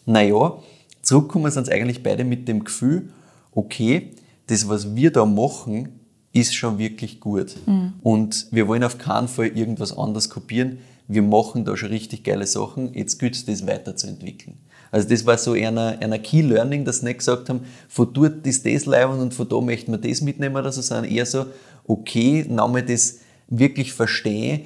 [0.05, 0.53] naja,
[1.01, 3.09] zurückkommen sind sie eigentlich beide mit dem Gefühl,
[3.51, 4.11] okay,
[4.47, 5.89] das, was wir da machen,
[6.31, 7.55] ist schon wirklich gut.
[7.65, 7.93] Mhm.
[8.01, 10.79] Und wir wollen auf keinen Fall irgendwas anderes kopieren.
[11.07, 12.93] Wir machen da schon richtig geile Sachen.
[12.93, 14.57] Jetzt gilt es, das weiterzuentwickeln.
[14.91, 18.45] Also das war so einer, einer Key Learning, dass sie nicht gesagt haben, von dort
[18.45, 21.45] ist das leibend und von da möchten wir das mitnehmen oder so, sondern eher so,
[21.85, 24.61] okay, wir das wirklich verstehe,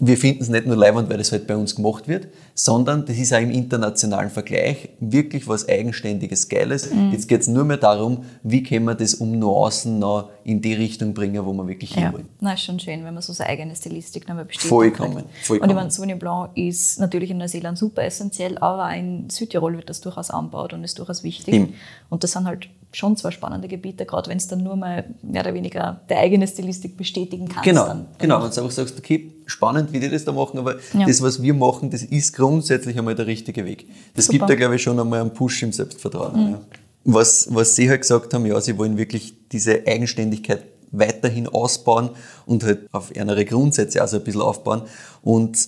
[0.00, 3.16] wir finden es nicht nur leibend, weil das halt bei uns gemacht wird, sondern das
[3.16, 6.92] ist auch im internationalen Vergleich wirklich was Eigenständiges, Geiles.
[6.92, 7.10] Mhm.
[7.10, 10.74] Jetzt geht es nur mehr darum, wie können wir das um Nuancen noch in die
[10.74, 12.02] Richtung bringen, wo wir wirklich ja.
[12.02, 12.28] hinwollen.
[12.40, 14.68] Na, ist schon schön, wenn man so seine eigene Stilistik nochmal bestätigt.
[14.68, 15.62] Vollkommen, vollkommen.
[15.62, 19.76] Und ich meine, Sauvignon Blanc ist natürlich in Neuseeland super essentiell, aber auch in Südtirol
[19.76, 21.54] wird das durchaus angebaut und ist durchaus wichtig.
[21.54, 21.74] Mhm.
[22.08, 25.42] Und das sind halt schon zwei spannende Gebiete, gerade wenn es dann nur mal mehr
[25.42, 27.64] oder weniger der eigene Stilistik bestätigen kannst.
[27.64, 28.42] Genau, dann, genau.
[28.42, 31.06] Wenn du einfach sagst, okay, spannend, wie die das da machen, aber ja.
[31.06, 33.88] das, was wir machen, das ist grundsätzlich einmal der richtige Weg.
[34.14, 34.38] Das Super.
[34.38, 36.46] gibt ja, glaube ich, schon einmal einen Push im Selbstvertrauen.
[36.46, 36.50] Mhm.
[36.52, 36.60] Ja.
[37.04, 42.10] Was, was Sie halt gesagt haben, ja, Sie wollen wirklich diese Eigenständigkeit weiterhin ausbauen
[42.46, 44.82] und halt auf ihre Grundsätze also ein bisschen aufbauen.
[45.22, 45.58] Und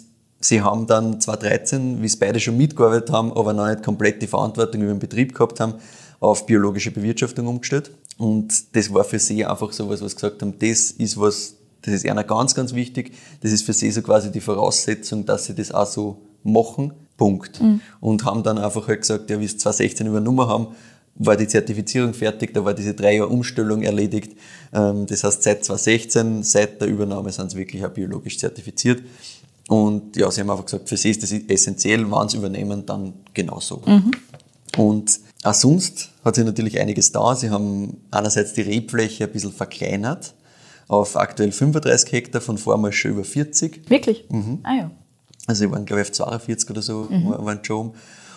[0.40, 4.26] Sie haben dann 2013, wie es beide schon mitgearbeitet haben, aber noch nicht komplett die
[4.26, 5.74] Verantwortung über den Betrieb gehabt haben,
[6.20, 7.90] auf biologische Bewirtschaftung umgestellt.
[8.18, 11.94] Und das war für sie einfach so was, was gesagt haben, das ist was, das
[11.94, 13.12] ist einer ganz, ganz wichtig.
[13.40, 16.92] Das ist für sie so quasi die Voraussetzung, dass sie das auch so machen.
[17.16, 17.60] Punkt.
[17.60, 17.80] Mhm.
[18.00, 20.68] Und haben dann einfach halt gesagt, ja, wie es 2016 übernommen haben,
[21.16, 24.36] war die Zertifizierung fertig, da war diese drei Jahre Umstellung erledigt.
[24.72, 29.02] Ähm, das heißt, seit 2016, seit der Übernahme sind sie wirklich auch biologisch zertifiziert.
[29.68, 33.12] Und ja, sie haben einfach gesagt, für sie ist das essentiell, wenn sie übernehmen, dann
[33.34, 33.82] genauso.
[33.86, 34.10] Mhm.
[34.76, 37.34] Und auch sonst hat sich natürlich einiges da.
[37.34, 40.34] Sie haben einerseits die Rebfläche ein bisschen verkleinert
[40.88, 43.88] auf aktuell 35 Hektar, von vormals schon über 40.
[43.88, 44.26] Wirklich?
[44.28, 44.58] Mhm.
[44.64, 44.90] Ah ja.
[45.46, 47.28] Also sie waren, glaube ich, auf 42 oder so, mhm.
[47.38, 47.94] waren schon.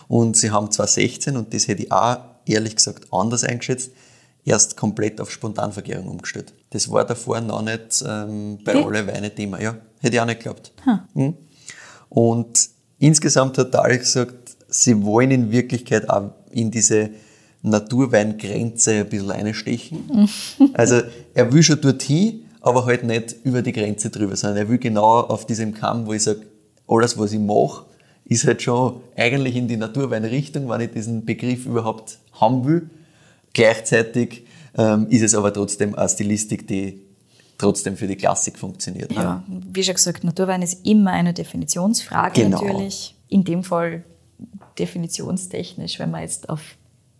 [0.07, 3.91] Und sie haben 2016, und das hätte ich auch ehrlich gesagt anders eingeschätzt,
[4.45, 6.53] erst komplett auf Spontanvergärung umgestellt.
[6.69, 9.59] Das war davor noch nicht ähm, bei alle Weine Thema.
[9.59, 10.71] Ja, hätte ich auch nicht geglaubt.
[11.13, 11.35] Hm.
[12.09, 12.69] Und
[12.99, 14.42] insgesamt hat der Alex gesagt,
[14.73, 17.11] sie wollen in Wirklichkeit auch in diese
[17.61, 20.29] Naturweingrenze ein bisschen einstechen.
[20.73, 21.01] also
[21.33, 25.21] er will schon dorthin, aber halt nicht über die Grenze drüber, sondern er will genau
[25.21, 26.41] auf diesem Kamm, wo ich sage,
[26.87, 27.85] alles, was ich mache,
[28.25, 32.89] ist halt schon eigentlich in die Naturweinrichtung, wenn ich diesen Begriff überhaupt haben will.
[33.53, 34.43] Gleichzeitig
[34.77, 37.01] ähm, ist es aber trotzdem eine Stilistik, die
[37.57, 39.11] trotzdem für die Klassik funktioniert.
[39.11, 39.17] Ne?
[39.17, 42.61] Ja, wie schon gesagt, Naturwein ist immer eine Definitionsfrage genau.
[42.61, 43.15] natürlich.
[43.29, 44.03] In dem Fall
[44.79, 46.61] definitionstechnisch, wenn man jetzt auf,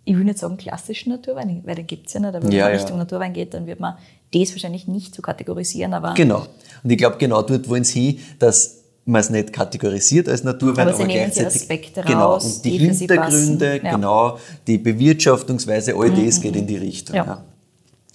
[0.06, 2.66] ich will nicht sagen klassischen Naturwein, weil den gibt es ja nicht, aber wenn ja,
[2.66, 3.04] man Richtung ja.
[3.04, 3.98] Naturwein geht, dann wird man
[4.34, 5.94] das wahrscheinlich nicht so kategorisieren.
[5.94, 6.46] Aber genau.
[6.84, 10.98] Und ich glaube, genau dort wollen sie, dass man es nicht kategorisiert als Naturwein, aber,
[10.98, 13.96] aber gleichzeitig Aspekte genau raus, und die, die Hintergründe, ja.
[13.96, 16.42] genau die Bewirtschaftungsweise, all das mhm.
[16.42, 17.16] geht in die Richtung.
[17.16, 17.26] Ja.
[17.26, 17.44] Ja.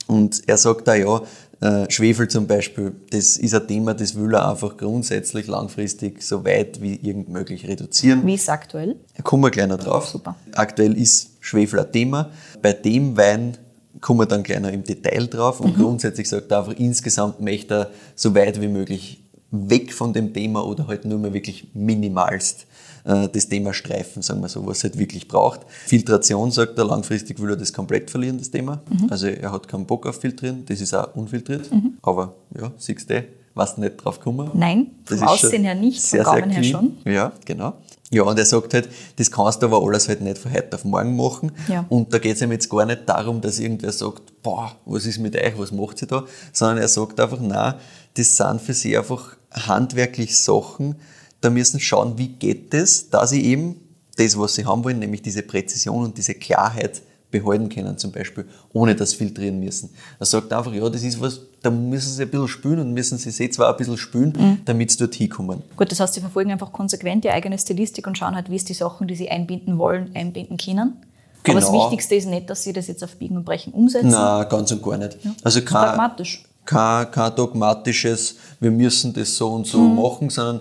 [0.07, 1.20] Und er sagt da ja,
[1.61, 6.44] äh, Schwefel zum Beispiel, das ist ein Thema, das will er einfach grundsätzlich langfristig so
[6.44, 8.25] weit wie irgend möglich reduzieren.
[8.25, 8.97] Wie ist es aktuell?
[9.16, 10.07] Da kommen wir noch drauf.
[10.07, 10.37] Super.
[10.55, 12.31] Aktuell ist Schwefel ein Thema.
[12.62, 13.57] Bei dem Wein
[14.01, 15.83] kommen wir dann noch im Detail drauf und mhm.
[15.83, 20.64] grundsätzlich sagt er einfach, insgesamt möchte er so weit wie möglich weg von dem Thema
[20.64, 22.66] oder halt nur mehr wirklich minimalst
[23.04, 25.61] äh, das Thema streifen, sagen wir so, was es halt wirklich braucht.
[25.87, 28.80] Filtration, sagt er, langfristig will er das komplett verlieren, das Thema.
[28.88, 29.06] Mhm.
[29.11, 31.70] Also er hat keinen Bock auf Filtrieren, das ist auch unfiltriert.
[31.70, 31.94] Mhm.
[32.02, 34.50] Aber ja, siehst du, was nicht drauf kommen.
[34.54, 36.96] Nein, vom Aussehen her nicht, vom Gaumen her schon.
[37.04, 37.74] Ja, genau.
[38.11, 40.84] Ja, und er sagt halt, das kannst du aber alles halt nicht von heute auf
[40.84, 41.52] morgen machen.
[41.68, 41.84] Ja.
[41.90, 45.18] Und da geht es ihm jetzt gar nicht darum, dass irgendwer sagt, boah, was ist
[45.18, 46.24] mit euch, was macht sie da?
[46.52, 47.74] Sondern er sagt einfach, nein,
[48.14, 50.96] das sind für sie einfach handwerklich Sachen,
[51.40, 53.77] da müssen schauen, wie geht es, dass sie eben
[54.16, 58.46] das, was sie haben wollen, nämlich diese Präzision und diese Klarheit behalten können, zum Beispiel,
[58.72, 59.90] ohne das filtrieren müssen.
[60.18, 63.18] Er sagt einfach, ja, das ist was, da müssen sie ein bisschen spülen und müssen
[63.18, 64.61] sie sich zwar ein bisschen spülen, mhm.
[64.64, 65.62] damit sie dort hinkommen.
[65.77, 68.64] Gut, das heißt, sie verfolgen einfach konsequent die eigene Stilistik und schauen halt, wie es
[68.64, 70.96] die Sachen, die sie einbinden wollen, einbinden können.
[71.42, 71.59] Genau.
[71.59, 71.85] Aber das genau.
[71.85, 74.09] Wichtigste ist nicht, dass sie das jetzt auf Biegen und Brechen umsetzen.
[74.09, 75.18] Nein, ganz und gar nicht.
[75.22, 75.35] Ja.
[75.44, 76.44] Also kein, pragmatisch.
[76.64, 79.96] Kein, kein dogmatisches, wir müssen das so und so mhm.
[79.96, 80.61] machen, sondern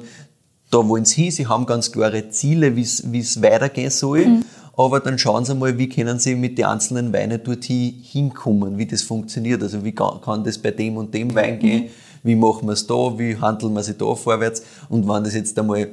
[0.70, 4.26] da wollen sie hin, sie haben ganz klare Ziele, wie es weitergehen soll.
[4.26, 4.46] Mhm.
[4.76, 8.86] aber dann schauen sie mal, wie können sie mit den einzelnen Weinen dorthin hinkommen, wie
[8.86, 9.64] das funktioniert.
[9.64, 11.90] Also wie kann, das bei dem und dem Wein gehen,
[12.24, 14.62] wie machen wir es da, wie handeln wir sich da vorwärts.
[14.90, 15.88] Und wenn das jetzt einmal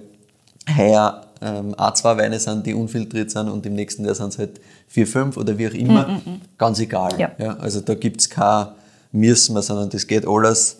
[0.76, 4.38] heuer ähm, auch zwei Weine sind, die unfiltriert sind und im nächsten Jahr sind es
[4.38, 6.20] halt vier, fünf oder wie auch immer,
[6.58, 7.12] ganz egal.
[7.18, 7.32] Ja.
[7.38, 8.68] Ja, also da gibt es kein
[9.12, 10.78] Müssen sondern das geht alles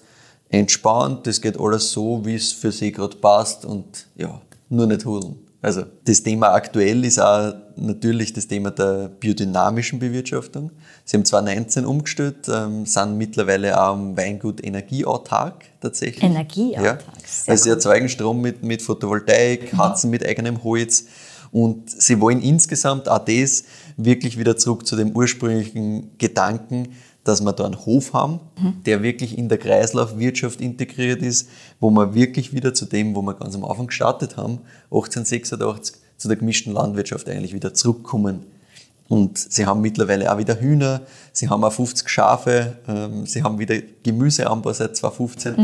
[0.48, 5.04] entspannt, das geht alles so, wie es für sie gerade passt und ja, nur nicht
[5.04, 5.36] hudeln.
[5.64, 10.70] Also das Thema aktuell ist auch natürlich das Thema der biodynamischen Bewirtschaftung.
[11.06, 16.22] Sie haben 2019 umgestellt, ähm, sind mittlerweile auch am Weingut energieautark tatsächlich.
[16.22, 17.50] Energieautark, Ja.
[17.50, 21.06] Also sie erzeugen Strom mit, mit Photovoltaik, Hatzen mit eigenem Holz
[21.50, 23.64] und sie wollen insgesamt auch das
[23.96, 26.88] wirklich wieder zurück zu dem ursprünglichen Gedanken,
[27.24, 28.40] dass wir da einen Hof haben,
[28.84, 31.48] der wirklich in der Kreislaufwirtschaft integriert ist,
[31.80, 34.60] wo wir wirklich wieder zu dem, wo wir ganz am Anfang gestartet haben,
[34.90, 38.46] 1886, zu der gemischten Landwirtschaft eigentlich wieder zurückkommen.
[39.08, 43.58] Und sie haben mittlerweile auch wieder Hühner, sie haben auch 50 Schafe, ähm, sie haben
[43.58, 45.54] wieder Gemüseanbau seit 2015.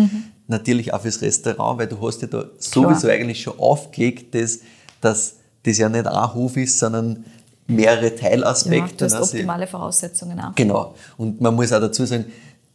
[0.46, 4.60] Natürlich auch fürs Restaurant, weil du hast ja da sowieso eigentlich schon aufgelegt, dass,
[5.00, 7.24] dass das ja nicht ein Hof ist, sondern
[7.70, 8.96] mehrere Ja, Teilaspekte.
[8.96, 9.20] du hast ne?
[9.20, 10.54] Optimale Voraussetzungen auch.
[10.54, 10.94] Genau.
[11.16, 12.26] Und man muss auch dazu sagen,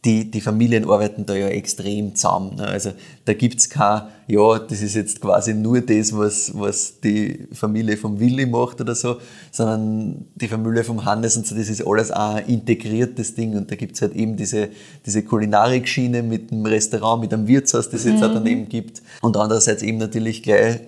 [0.06, 2.54] die, die Familien arbeiten da ja extrem zusammen.
[2.56, 2.66] Ne?
[2.66, 2.92] Also
[3.24, 8.20] da gibt's kein, ja, das ist jetzt quasi nur das, was, was die Familie vom
[8.20, 9.16] Willi macht oder so,
[9.50, 13.56] sondern die Familie vom Hannes und so, das ist alles auch ein integriertes Ding.
[13.56, 14.68] Und da gibt's halt eben diese,
[15.04, 19.02] diese Kulinarikschiene mit dem Restaurant, mit einem Wirtshaus, das es jetzt auch daneben gibt.
[19.22, 20.78] Und andererseits eben natürlich gleich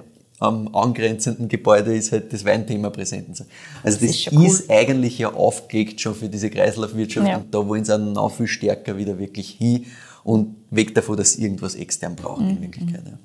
[0.40, 3.28] am angrenzenden Gebäude ist halt das Weinthema präsent.
[3.30, 3.46] Also
[3.82, 4.62] das, ist ist, schon cool.
[4.68, 7.36] eigentlich ja aufgelegt schon für diese Kreislaufwirtschaft Ja.
[7.38, 9.86] und da wollen sie auch noch viel stärker wieder wirklich hin
[10.24, 12.50] und weg davon, dass sie irgendwas extern brauchen Mhm.
[12.52, 13.02] in Wirklichkeit.
[13.06, 13.18] Ja.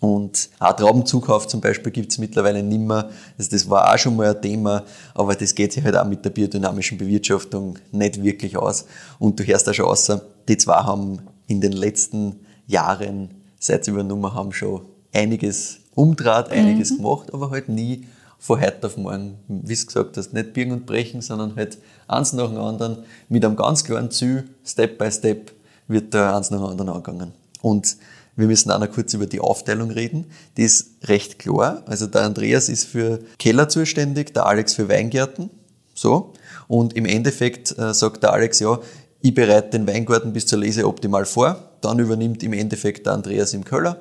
[0.00, 3.10] Und auch Traubenzukauf zum Beispiel gibt es mittlerweile nicht mehr.
[3.36, 6.24] Also das war auch schon mal ein Thema, aber das geht sich halt auch mit
[6.24, 8.86] der biodynamischen Bewirtschaftung nicht wirklich aus.
[9.18, 13.90] Und du hörst auch schon außer, die zwei haben in den letzten Jahren, seit sie
[13.90, 14.80] übernommen haben, schon
[15.12, 18.06] einiges umdraht, einiges gemacht, aber halt nie
[18.38, 22.32] von heute auf morgen, wie du gesagt hast, nicht biegen und brechen, sondern halt eins
[22.32, 25.52] nach dem anderen mit einem ganz klaren Ziel, Step by Step,
[25.88, 27.32] wird da eins nach dem anderen angegangen.
[27.60, 27.96] Und
[28.36, 30.26] wir müssen auch noch kurz über die Aufteilung reden.
[30.56, 31.82] Die ist recht klar.
[31.86, 35.50] Also der Andreas ist für Keller zuständig, der Alex für Weingärten.
[35.94, 36.32] So.
[36.66, 38.78] Und im Endeffekt äh, sagt der Alex, ja,
[39.20, 41.70] ich bereite den Weingarten bis zur Lese optimal vor.
[41.82, 44.00] Dann übernimmt im Endeffekt der Andreas im Keller.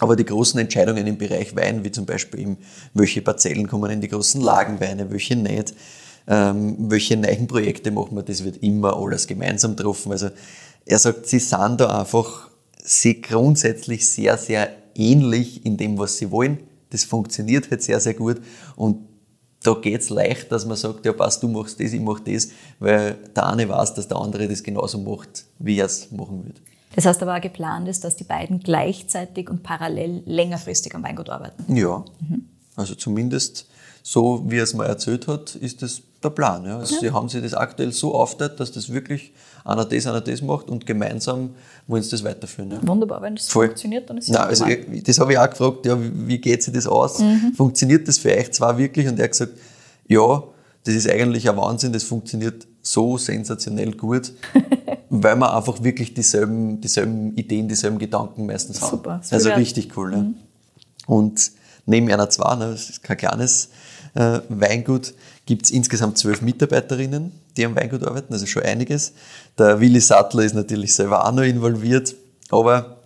[0.00, 2.58] Aber die großen Entscheidungen im Bereich Wein, wie zum Beispiel eben,
[2.94, 5.74] welche Parzellen kommen in die großen Lagenweine, welche nicht,
[6.26, 10.10] ähm, welche neuen Projekte machen wir, das wird immer alles gemeinsam getroffen.
[10.10, 10.30] Also
[10.86, 12.48] er sagt, sie sind da einfach
[12.82, 16.58] sie grundsätzlich sehr, sehr ähnlich in dem, was sie wollen.
[16.88, 18.40] Das funktioniert halt sehr, sehr gut.
[18.76, 19.06] Und
[19.62, 23.18] da geht's leicht, dass man sagt, ja passt, du machst das, ich mach das, weil
[23.36, 26.62] der eine weiß, dass der andere das genauso macht, wie er es machen wird.
[26.94, 31.28] Das heißt aber auch geplant ist, dass die beiden gleichzeitig und parallel längerfristig am Weingut
[31.30, 31.74] arbeiten.
[31.76, 32.04] Ja,
[32.76, 33.66] also zumindest
[34.02, 36.64] so, wie er es mal erzählt hat, ist das der Plan.
[36.66, 36.78] Ja.
[36.78, 39.32] Also Sie haben sich das aktuell so aufgeteilt, dass das wirklich
[39.64, 41.50] einer das, einer das macht und gemeinsam
[41.86, 42.70] wollen sie das weiterführen.
[42.72, 42.78] Ja.
[42.86, 43.66] Wunderbar, wenn das Voll.
[43.68, 46.38] funktioniert, dann ist es Nein, also ich- das habe ich auch gefragt, ja, wie, wie
[46.38, 47.22] geht sich das aus?
[47.56, 49.06] Funktioniert das für euch zwar wirklich?
[49.06, 49.52] Und er hat gesagt,
[50.08, 50.42] ja,
[50.84, 54.32] das ist eigentlich ein Wahnsinn, das funktioniert so sensationell gut,
[55.10, 58.90] weil wir einfach wirklich dieselben, dieselben Ideen, dieselben Gedanken meistens haben.
[58.90, 60.10] Super, das Also richtig cool.
[60.10, 60.34] Ne?
[61.06, 61.52] Und
[61.86, 63.70] neben einer zwei, ne, das ist kein kleines
[64.14, 65.14] äh, Weingut,
[65.46, 69.12] gibt es insgesamt zwölf Mitarbeiterinnen, die am Weingut arbeiten, also schon einiges.
[69.58, 72.14] Der Willi Sattler ist natürlich selber auch noch involviert,
[72.50, 72.99] aber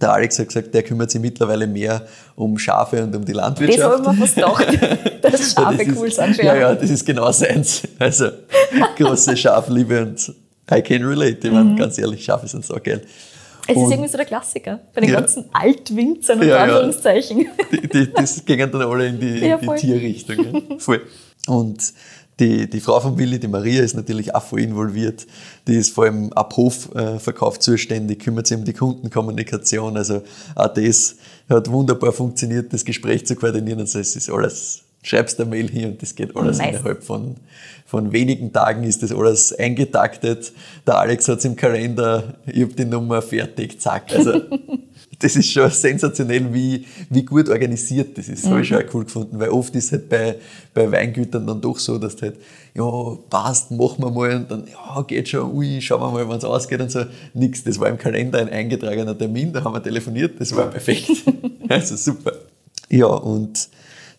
[0.00, 3.40] der Alex hat gesagt, der kümmert sich mittlerweile mehr um Schafe und um die Das
[3.42, 3.82] Landwirtschaft.
[3.82, 7.04] habe ich mir fast gedacht, dass Schafe Das ist- cool sind Ja, ja, das ist
[7.04, 7.82] genau seins.
[7.98, 8.28] Also
[8.96, 10.32] große Schafliebe und
[10.70, 11.38] I can relate.
[11.48, 13.02] Ich meine, ganz ehrlich, Schafe sind so geil.
[13.66, 14.80] Es ist Und- irgendwie so der Klassiker.
[14.94, 15.20] Bei den Ja.
[15.20, 16.62] ganzen Altwinzern und Ja, ja.
[16.64, 17.46] Anführungszeichen.
[17.72, 19.76] die, die, das gingen dann alle in die, Ja, in die.
[19.76, 20.78] Tierrichtung.
[20.78, 21.02] Voll.
[21.46, 21.82] Und
[22.40, 25.26] die, die Frau von Willi, die Maria, ist natürlich auch voll involviert.
[25.66, 29.96] Die ist vor allem ab Hofverkauf zuständig, kümmert sich um die Kundenkommunikation.
[29.96, 30.22] Also
[30.54, 31.16] auch das
[31.48, 33.80] hat wunderbar funktioniert, das Gespräch zu koordinieren.
[33.80, 36.76] Also es ist alles, schreibst eine Mail hin und das geht alles Nice.
[36.76, 37.36] innerhalb von,
[37.86, 40.52] von wenigen Tagen ist das alles eingetaktet.
[40.86, 44.12] Der Alex hat es im Kalender, ich habe die Nummer fertig, zack.
[44.14, 44.42] Also
[45.20, 48.44] das ist schon sensationell, wie, wie gut organisiert das ist.
[48.44, 50.36] Das habe ich schon auch cool gefunden, weil oft ist halt bei,
[50.74, 52.36] bei Weingütern dann doch so, dass du halt,
[52.74, 56.38] ja, passt, machen wir mal und dann, ja, geht schon, ui, schauen wir mal, wann
[56.38, 57.04] es ausgeht und so.
[57.34, 61.10] Nix, das war im Kalender ein eingetragener Termin, da haben wir telefoniert, das war perfekt.
[61.68, 62.32] also super.
[62.88, 63.68] Ja, und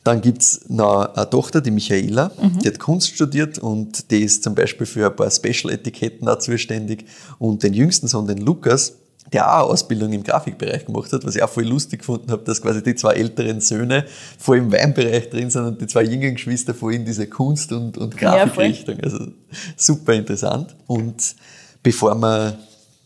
[0.04, 2.32] Dann gibt's noch eine Tochter, die Michaela,
[2.64, 7.06] die hat Kunst studiert und die ist zum Beispiel für ein paar Special-Etiketten auch zuständig.
[7.38, 8.94] Und den jüngsten Sohn, den Lukas,
[9.32, 12.44] der auch eine Ausbildung im Grafikbereich gemacht hat, was ich auch voll lustig gefunden habe,
[12.44, 14.06] dass quasi die zwei älteren Söhne
[14.38, 17.98] voll im Weinbereich drin sind und die zwei jüngeren Geschwister voll in diese Kunst- und,
[17.98, 19.00] und Grafikrichtung.
[19.02, 19.28] also
[19.76, 20.76] super interessant.
[20.88, 21.36] Und
[21.84, 22.58] bevor wir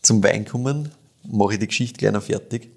[0.02, 0.90] zum Wein kommen,
[1.24, 2.70] mache ich die Geschichte gleich noch fertig.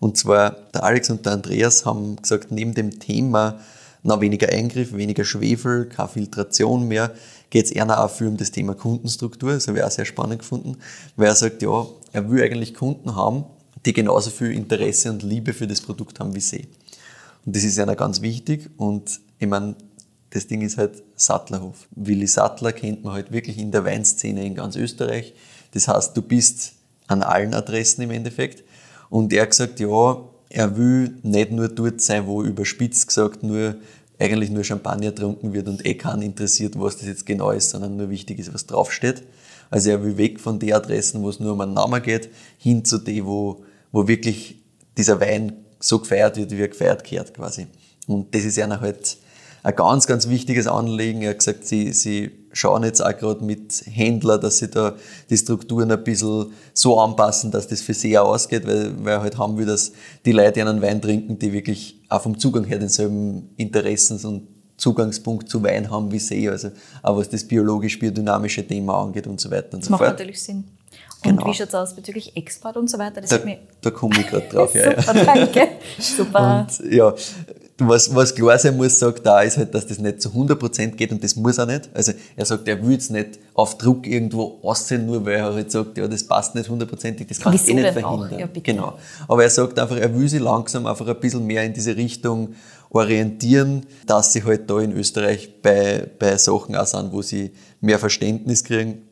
[0.00, 3.58] Und zwar, der Alex und der Andreas haben gesagt, neben dem Thema
[4.02, 7.12] noch weniger Eingriff, weniger Schwefel, keine Filtration mehr,
[7.50, 9.52] geht es eher auch viel um das Thema Kundenstruktur.
[9.54, 10.76] Das habe ich auch sehr spannend gefunden,
[11.16, 13.44] weil er sagt, ja, er will eigentlich Kunden haben,
[13.84, 16.68] die genauso viel Interesse und Liebe für das Produkt haben wie sie.
[17.44, 18.70] Und das ist einer ganz wichtig.
[18.76, 19.76] Und ich meine,
[20.30, 21.88] das Ding ist halt Sattlerhof.
[21.92, 25.34] Willi Sattler kennt man halt wirklich in der Weinszene in ganz Österreich.
[25.72, 26.72] Das heißt, du bist
[27.06, 28.64] an allen Adressen im Endeffekt.
[29.10, 30.18] Und er hat gesagt, ja,
[30.50, 33.76] er will nicht nur dort sein, wo überspitzt gesagt nur
[34.18, 37.96] eigentlich nur Champagner getrunken wird und eh keinen interessiert, was das jetzt genau ist, sondern
[37.96, 39.22] nur wichtig ist, was draufsteht.
[39.70, 42.84] Also er will weg von den Adressen, wo es nur um einen Namen geht, hin
[42.84, 44.62] zu denen, wo, wo wirklich
[44.96, 47.66] dieser Wein so gefeiert wird, wie er gefeiert gehört quasi.
[48.06, 49.18] Und das ist einer halt
[49.62, 51.22] ein ganz, ganz wichtiges Anliegen.
[51.22, 54.94] Er hat gesagt, sie, sie schauen jetzt auch gerade mit Händlern, dass sie da
[55.28, 59.38] die Strukturen ein bisschen so anpassen, dass das für sie auch ausgeht, weil, weil halt
[59.38, 59.92] haben wir, dass
[60.24, 65.50] die Leute einen Wein trinken, die wirklich auch vom Zugang her denselben Interessens- und Zugangspunkt
[65.50, 66.70] zu Wein haben wie sie, also
[67.02, 70.10] auch was das biologisch-biodynamische Thema angeht und so weiter und das so macht fort.
[70.12, 70.64] natürlich Sinn.
[71.24, 71.46] Und Genau.
[71.50, 73.20] wie schaut es aus bezüglich Export und so weiter?
[73.20, 73.40] Das Da,
[73.80, 74.72] da komme ich gerade drauf.
[74.74, 75.02] ja, ja.
[75.02, 75.68] Super, danke.
[75.98, 76.66] Super.
[76.80, 77.12] Und ja,
[77.80, 81.12] was, was klar sein muss, sagt da ist halt, dass das nicht zu 100% geht
[81.12, 81.88] und das muss er nicht.
[81.94, 85.70] Also er sagt, er will es nicht auf Druck irgendwo aussehen, nur weil er halt
[85.70, 87.92] sagt, ja, das passt nicht hundertprozentig, das kann ich eh nicht auch?
[87.92, 88.38] verhindern.
[88.38, 88.48] Ja.
[88.62, 88.98] Genau.
[89.28, 92.54] Aber er sagt einfach, er will sich langsam einfach ein bisschen mehr in diese Richtung
[92.90, 98.00] orientieren, dass sie halt da in Österreich bei, bei Sachen auch sind, wo sie mehr
[98.00, 99.02] Verständnis kriegen.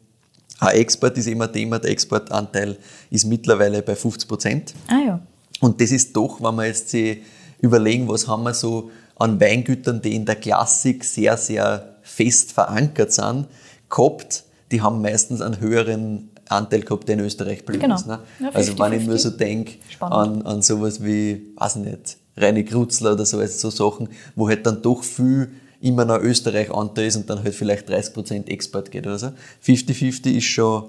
[0.58, 2.78] Ein Export ist immer ein Thema, der Exportanteil
[3.10, 4.74] ist mittlerweile bei 50 Prozent.
[4.88, 5.20] Ah ja.
[5.60, 7.18] Und das ist doch, wenn wir jetzt sich
[7.60, 13.12] überlegen, was haben wir so an Weingütern, die in der Klassik sehr, sehr fest verankert
[13.12, 13.46] sind,
[13.88, 17.94] gehabt, die haben meistens einen höheren Anteil gehabt, der in Österreich geblieben Genau.
[17.96, 18.06] ist.
[18.06, 18.18] Ne?
[18.40, 19.06] Ja, also wenn ich 50-50.
[19.06, 23.70] nur so denke an, an sowas wie, weiß ich nicht, Reine Krutzler oder so, also
[23.70, 27.54] so Sachen, wo halt dann doch viel immer noch Österreich Anteil ist und dann halt
[27.54, 29.30] vielleicht 30% Export geht oder so.
[29.66, 30.84] 50-50 ist schon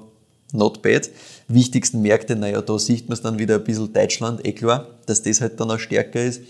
[0.53, 1.09] not bad.
[1.47, 5.21] Wichtigsten Märkte, naja, da sieht man es dann wieder ein bisschen Deutschland, eh klar, dass
[5.23, 6.41] das halt dann auch stärker ist.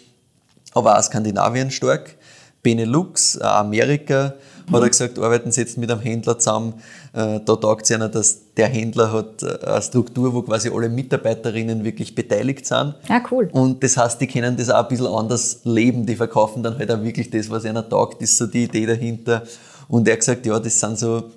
[0.77, 2.15] Aber auch Skandinavien stark.
[2.63, 4.33] Benelux, Amerika,
[4.71, 6.73] hat er gesagt, arbeiten sie jetzt mit einem Händler zusammen.
[7.13, 10.89] Äh, Da taugt es einer, dass der Händler hat äh, eine Struktur, wo quasi alle
[10.89, 12.95] Mitarbeiterinnen wirklich beteiligt sind.
[13.07, 13.49] Ah, cool.
[13.53, 16.91] Und das heißt, die können das auch ein bisschen anders leben, die verkaufen dann halt
[16.91, 19.43] auch wirklich das, was einer taugt, ist so die Idee dahinter.
[19.87, 21.31] Und er hat gesagt, ja, das sind so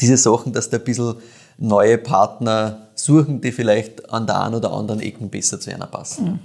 [0.00, 1.14] diese Sachen, dass da ein bisschen
[1.58, 6.40] neue Partner suchen, die vielleicht an der einen oder anderen Ecken besser zu einer passen.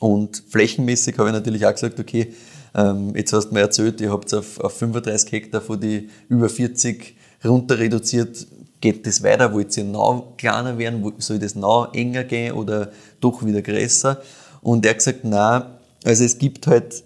[0.00, 2.34] Und flächenmäßig habe ich natürlich auch gesagt, okay,
[2.74, 6.48] ähm, jetzt hast du mir erzählt, ihr habt auf, auf 35 Hektar von die über
[6.48, 8.46] 40 runter reduziert.
[8.80, 9.52] Geht das weiter?
[9.52, 11.12] Wollt ihr noch kleiner werden?
[11.18, 14.22] Soll das noch enger gehen oder doch wieder größer?
[14.62, 15.64] Und er hat gesagt, nein,
[16.04, 17.04] also es gibt halt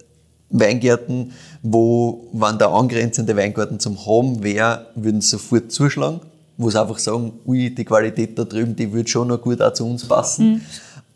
[0.51, 6.21] Weingärten, wo, wenn der angrenzende Weingarten zum Haben wäre, würden sie sofort zuschlagen,
[6.57, 9.73] wo sie einfach sagen, ui, die Qualität da drüben, die würde schon noch gut auch
[9.73, 10.65] zu uns passen.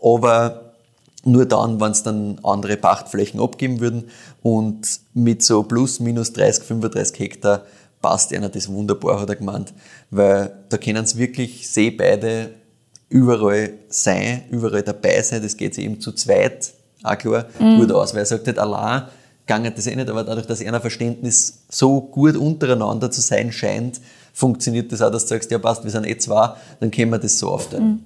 [0.03, 0.68] Aber
[1.25, 4.05] nur dann, wenn es dann andere Pachtflächen abgeben würden.
[4.43, 7.63] Und mit so plus minus 30, 35 Hektar
[8.01, 9.73] passt einer das wunderbar, hat er gemeint,
[10.11, 12.51] weil da können sie wirklich, sie beide
[13.09, 18.13] überall sein, überall dabei sein, das geht sich eben zu zweit, auch klar, gut aus,
[18.13, 19.05] weil er sagt nicht allein,
[19.47, 24.01] gange das eh nicht, aber dadurch, dass einer Verständnis so gut untereinander zu sein scheint,
[24.33, 27.19] funktioniert das auch, dass du sagst, ja passt, wir sind eh zwei, dann können wir
[27.19, 28.05] das so aufteilen.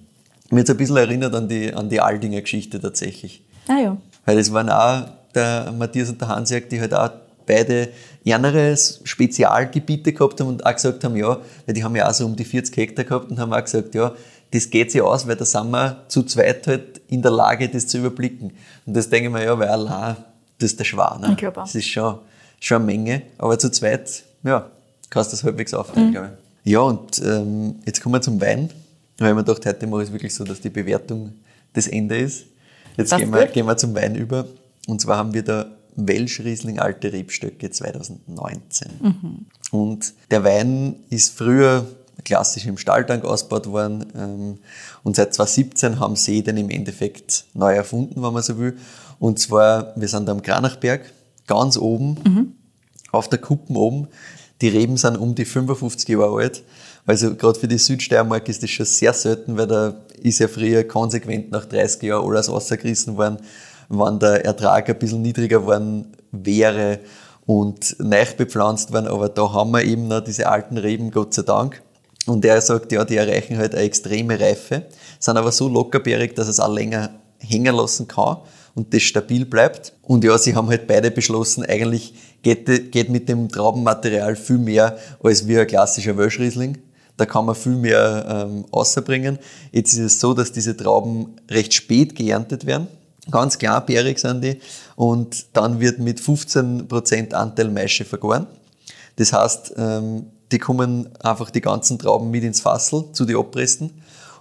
[0.53, 3.43] Mir jetzt ein bisschen erinnert an die, an die Aldinger Geschichte tatsächlich.
[3.69, 3.97] Ah ja.
[4.25, 7.11] Weil das waren auch der Matthias und der Hansjörg, die halt auch
[7.47, 7.89] beide
[8.25, 12.27] ärmere Spezialgebiete gehabt haben und auch gesagt haben, ja, weil die haben ja auch so
[12.27, 14.13] um die 40 Hektar gehabt und haben auch gesagt, ja,
[14.51, 17.87] das geht sich aus, weil da sind wir zu zweit halt in der Lage, das
[17.87, 18.53] zu überblicken.
[18.85, 20.17] Und das denke ich mir, ja, weil allein,
[20.59, 21.21] das ist der Schwan.
[21.23, 21.29] Ne?
[21.31, 21.63] Ich glaub auch.
[21.65, 22.19] Das ist schon,
[22.61, 24.67] schon eine Menge, aber zu zweit, ja,
[25.09, 26.13] kannst du das halbwegs aufteilen, Mhm.
[26.13, 26.31] glaube
[26.65, 26.73] ich.
[26.73, 28.71] Ja, und ähm, jetzt kommen wir zum Wein.
[29.19, 31.33] Weil mir gedacht, heute mache ich es wirklich so, dass die Bewertung
[31.73, 32.47] das Ende ist.
[32.97, 33.53] Jetzt Passt gehen wir, gut.
[33.53, 34.47] gehen wir zum Wein über.
[34.87, 39.47] Und zwar haben wir da Welsch Riesling Alte Rebstöcke 2019.
[39.71, 41.87] Und der Wein ist früher
[42.25, 44.07] klassisch im Stahltank ausgebaut worden.
[44.17, 44.59] ähm,
[45.03, 48.77] Und seit 2017 haben sie den im Endeffekt neu erfunden, wenn man so will.
[49.19, 51.13] Und zwar, wir sind da am Granachberg,
[51.47, 52.57] ganz oben,
[53.11, 54.09] auf der Kuppen oben.
[54.61, 56.63] Die Reben sind um die 55 Jahre alt.
[57.05, 60.85] Also gerade für die Südsteiermark ist das schon sehr selten, weil da ist ja früher
[60.85, 63.39] konsequent nach 30 Jahren alles rausgerissen worden,
[63.89, 67.01] wenn der Ertrag ein bisschen niedriger geworden wäre
[67.45, 69.09] und neu bepflanzt worden.
[69.09, 71.83] Aber da haben wir eben noch diese alten Reben, Gott sei Dank.
[72.27, 74.87] Und er sagt, ja, die erreichen halt eine extreme Reife,
[75.19, 78.37] sind aber so lockerbeerig, dass es auch länger hängen lassen kann
[78.77, 79.93] und das stabil bleibt.
[80.03, 84.97] Und ja, sie haben halt beide beschlossen, eigentlich geht, geht mit dem Traubenmaterial viel mehr
[85.21, 86.79] als wie ein klassischer Welschriesling.
[87.17, 89.39] Da kann man viel mehr ähm, außerbringen.
[89.71, 92.89] Jetzt ist es so, dass diese Trauben recht spät geerntet werden.
[93.31, 94.61] Ganz klarbeerig sind die.
[94.97, 98.47] Und dann wird mit 15% Anteil Maische vergoren.
[99.17, 103.91] Das heißt, ähm, die kommen einfach die ganzen Trauben mit ins Fassel zu den Abresten.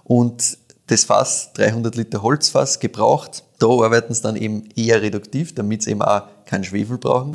[0.04, 0.58] Und
[0.88, 3.44] das Fass, 300 Liter Holzfass, gebraucht.
[3.58, 7.32] Da arbeiten sie dann eben eher reduktiv, damit sie eben auch keinen Schwefel brauchen.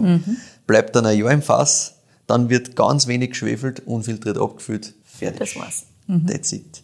[0.68, 1.96] Bleibt dann ein Jahr im Fass.
[2.28, 4.94] Dann wird ganz wenig geschwefelt, unfiltriert abgefüllt.
[5.18, 5.40] Fertig.
[5.40, 5.86] Das war's.
[6.28, 6.82] That's it.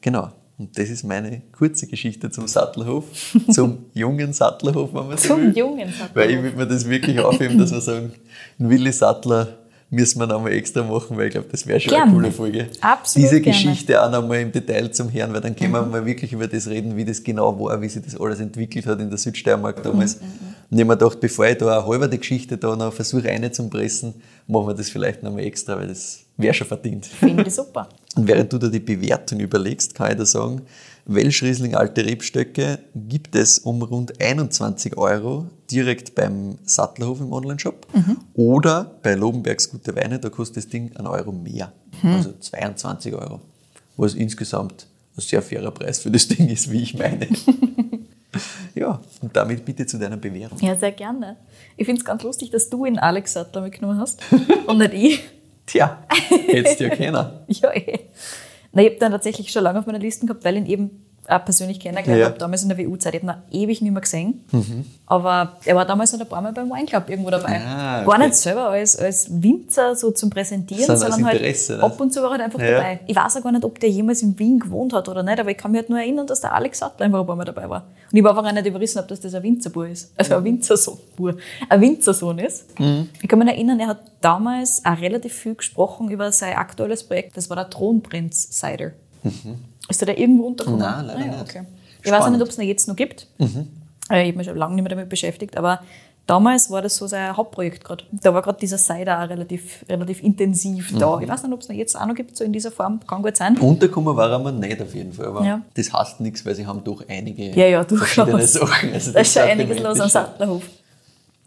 [0.00, 0.30] Genau.
[0.58, 3.04] Und das ist meine kurze Geschichte zum Sattelhof,
[3.50, 5.56] zum jungen Sattelhof, wenn man so Zum will.
[5.56, 6.10] jungen Sattelhof.
[6.16, 8.12] Weil ich würde mir das wirklich aufheben, dass wir sagen,
[8.58, 9.58] einen Willi Sattler
[9.90, 12.04] müssen wir nochmal extra machen, weil ich glaube, das wäre schon Gerne.
[12.10, 12.68] eine coole Folge.
[12.80, 13.56] Absolut Diese gerne.
[13.56, 15.74] Geschichte auch nochmal im Detail zum Hören, weil dann können Mhm.
[15.76, 18.84] wir mal wirklich über das reden, wie das genau war, wie sich das alles entwickelt
[18.86, 20.16] hat in der Südsteiermark damals.
[20.20, 20.24] Mhm,
[20.70, 24.14] Und ich habe mir gedacht, bevor ich da eine halbe Geschichte da noch versuche reinzupressen,
[24.48, 27.04] machen wir das vielleicht nochmal extra, weil das wäre schon verdient.
[27.06, 27.88] Finde ich super.
[28.16, 30.62] Und während du da die Bewertung überlegst, kann ich da sagen,
[31.04, 37.86] Welschriesling alte Rebstöcke gibt es um rund 21 Euro direkt beim Sattlerhof im Onlineshop
[38.34, 41.72] oder bei Lobenbergs Gute Weine, da kostet das Ding einen Euro mehr,
[42.02, 43.40] also 22 Euro,
[43.96, 44.86] was insgesamt
[45.16, 47.26] ein sehr fairer Preis für das Ding ist, wie ich meine.
[48.74, 50.58] ja, und damit bitte zu deiner Bewertung.
[50.60, 51.36] Ja, sehr gerne.
[51.78, 54.20] Ich finde es ganz lustig, dass du ihn Alex Sattler mitgenommen hast
[54.66, 55.20] und nicht ich.
[55.68, 56.02] Tja,
[56.46, 57.44] hättest du ja keiner.
[57.46, 57.98] Ja, eh.
[58.72, 61.44] Na, ich habe dann tatsächlich schon lange auf meiner Liste gehabt, weil ihn eben auch
[61.44, 62.26] persönlich kennengelernt Ja.
[62.26, 63.14] habe, damals in der WU-Zeit.
[63.14, 64.44] Ich habe ihn ewig nicht mehr gesehen.
[65.06, 67.60] Aber er war damals noch ein paar Mal beim Wine Club irgendwo dabei.
[67.66, 68.26] Ah, Gar okay.
[68.26, 71.82] nicht selber als, als Winzer so zum Präsentieren, Sondern aus sondern halt ne?
[71.82, 72.70] ab und zu war er halt einfach Ja.
[72.72, 73.00] dabei.
[73.06, 75.50] Ich weiß auch gar nicht, ob der jemals in Wien gewohnt hat oder nicht, aber
[75.50, 77.68] ich kann mich halt nur erinnern, dass der Alex Sattler einfach ein paar Mal dabei
[77.68, 77.84] war.
[78.10, 80.12] Und ich war einfach auch nicht überrissen, ob das, das ein Winzerbur ist.
[80.16, 81.36] Also ein Winzersohn, Bur,
[81.68, 82.78] ein Winzersohn ist.
[82.80, 83.08] Mhm.
[83.20, 87.36] Ich kann mich erinnern, er hat damals auch relativ viel gesprochen über sein aktuelles Projekt.
[87.36, 88.92] Das war der Thronprinz Cider.
[89.88, 90.80] Ist der da irgendwo untergekommen?
[90.80, 90.86] Mhm.
[90.96, 91.40] Nein, leider Ah, ja, nicht.
[91.42, 91.62] okay.
[92.02, 92.26] Ich weiß auch Spannend.
[92.26, 92.32] Mhm.
[92.34, 93.26] nicht, ob es ihn jetzt noch gibt.
[93.38, 95.80] Äh, Ich habe mich schon lange nicht mehr damit beschäftigt, aber
[96.26, 98.04] damals war das so sein Hauptprojekt gerade.
[98.12, 101.16] Da war gerade dieser Cider auch relativ, relativ intensiv da.
[101.16, 101.22] Mhm.
[101.22, 103.00] Ich weiß nicht, ob es ihn jetzt auch noch gibt, so in dieser Form.
[103.06, 103.56] Kann gut sein.
[103.58, 105.60] Unterkommen war er mir nicht auf jeden Fall, aber Ja.
[105.74, 108.46] das heißt nichts, weil sie haben doch einige Ja, ja, verschiedene.
[108.46, 108.92] Sachen.
[108.92, 110.62] Also da ist schon einiges los am Sattlerhof.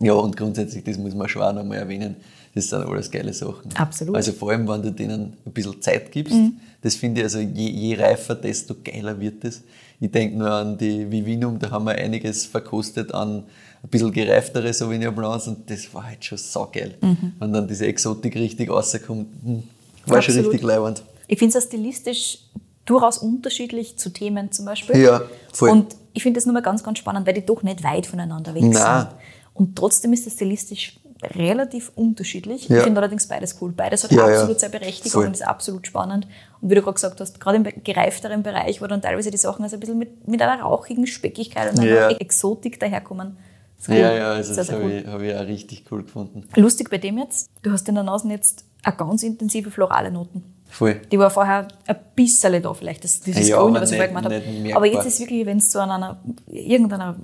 [0.01, 2.15] Ja, und grundsätzlich, das muss man schon auch noch mal erwähnen,
[2.53, 3.73] das sind alles geile Sachen.
[3.75, 4.11] Absolut.
[4.11, 4.15] Mhm.
[4.15, 6.35] Also vor allem, wenn du denen ein bisschen Zeit gibst,
[6.81, 9.61] das finde ich, also je, je reifer, desto geiler wird es.
[9.99, 13.43] Ich denke nur an die Vivinum, da haben wir einiges verkostet an
[13.83, 16.95] ein bisschen gereiftere Sauvignon Blancs und das war halt schon saugeil.
[17.01, 17.33] Mhm.
[17.39, 19.63] Wenn dann diese Exotik richtig rauskommt, hm,
[20.05, 20.53] war schon Absolut.
[20.53, 21.03] richtig leibend.
[21.27, 22.39] Ich finde es auch stilistisch
[22.85, 24.97] durchaus unterschiedlich zu Themen zum Beispiel.
[24.97, 25.21] Ja,
[25.53, 25.69] voll.
[25.69, 28.53] Und ich finde das nur mal ganz, ganz spannend, weil die doch nicht weit voneinander
[28.53, 29.07] weg sind.
[29.53, 30.99] Und trotzdem ist das stilistisch
[31.35, 32.67] relativ unterschiedlich.
[32.67, 32.77] Ja.
[32.77, 33.71] Ich finde allerdings beides cool.
[33.71, 34.35] Beides hat Ja, ja.
[34.39, 35.25] absolut seine Berechtigung Voll.
[35.27, 36.27] und ist absolut spannend.
[36.61, 39.63] Und wie du gerade gesagt hast, gerade im gereifteren Bereich, wo dann teilweise die Sachen
[39.63, 42.09] also ein bisschen mit, mit einer rauchigen Speckigkeit und einer Ja.
[42.09, 43.37] Exotik daherkommen.
[43.77, 43.95] ist cool.
[43.95, 44.91] Ja, ja, also Sehr, das habe cool.
[44.91, 46.43] ich, hab ich auch richtig cool gefunden.
[46.55, 50.43] Lustig bei dem jetzt, du hast in der Nase jetzt eine ganz intensive florale Noten.
[50.71, 51.01] Voll.
[51.11, 54.07] Die war vorher ein bisschen da vielleicht, das, dieses Ja, Grüne, aber was ich vorher
[54.07, 54.75] gemacht habe.
[54.75, 56.17] Aber jetzt ist wirklich, wenn es zu einer,
[56.47, 57.17] irgendeiner,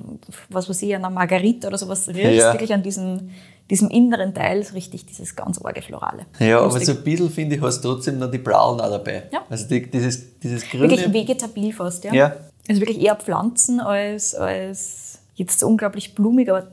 [0.49, 2.51] was weiß ich, einer Margarita oder sowas riechst, Ja.
[2.53, 3.29] wirklich an diesem,
[3.69, 6.25] diesem inneren Teil ist richtig dieses ganz arge Florale.
[6.39, 6.85] Ja, aber Lustig.
[6.87, 9.23] so ein bisschen, finde ich, hast du trotzdem noch die Braunen auch dabei.
[9.31, 9.41] Ja.
[9.49, 10.89] Also die, dieses, dieses Grüne.
[10.89, 12.13] Wirklich vegetabil fast, ja.
[12.13, 12.35] Ja.
[12.67, 16.67] Also wirklich eher Pflanzen als, als jetzt so unglaublich blumig, aber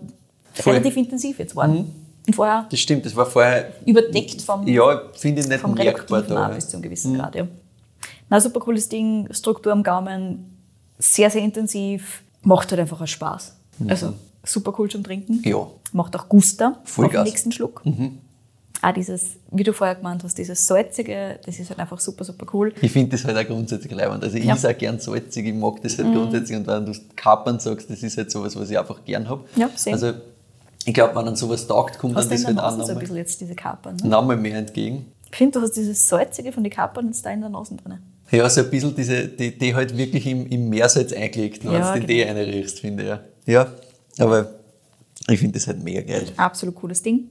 [0.54, 0.72] Voll.
[0.72, 0.78] Mhm.
[0.78, 2.03] relativ intensiv jetzt waren.
[2.26, 3.72] Und vorher Das stimmt, das war vorher.
[3.86, 6.48] überdeckt vom, Ja, finde ich nicht vom merkbar da.
[6.48, 7.46] bis zu einem gewissen Grad, ja.
[8.30, 10.56] Na, super cooles Ding, Struktur am Gaumen,
[10.98, 13.54] sehr, sehr intensiv, macht halt einfach auch Spaß.
[13.88, 15.40] Also super cool zum Trinken.
[15.44, 15.66] Ja.
[15.92, 17.82] Macht auch Guster Voll auf den nächsten Schluck.
[18.82, 22.46] Auch dieses, wie du vorher gemeint hast, dieses Salzige, das ist halt einfach super, super
[22.52, 22.72] cool.
[22.82, 24.22] Ich finde das halt auch grundsätzlich leibend.
[24.24, 24.54] Also ich Ja.
[24.54, 24.64] Mhm.
[24.66, 26.58] auch gern salzig, ich mag das halt grundsätzlich.
[26.58, 29.44] Und wenn du Kapern sagst, das ist halt sowas, was ich einfach gern habe.
[29.56, 29.94] Ja, same.
[29.96, 30.12] Also
[30.84, 32.88] ich glaube, wenn dann sowas taugt, kommt Hast dann das halt auch Nase so ein
[32.88, 33.96] nochmal bisschen jetzt diese Kapern?
[33.96, 34.08] Ne?
[34.08, 35.06] nochmal mehr entgegen.
[35.30, 37.98] Ich finde, du hast dieses Salzige von den Kapern jetzt da in der Nase drin.
[38.30, 41.94] Ja, so ein bisschen diese, die, die halt wirklich im, im Meersalz eingelegt, wenn Ja,
[41.94, 42.32] du die genau.
[42.32, 43.08] reinriechst, finde ich.
[43.52, 43.64] Ja.
[43.64, 44.50] ja, aber
[45.28, 46.26] Ich finde das halt mega geil.
[46.36, 47.28] Absolut cooles Ding.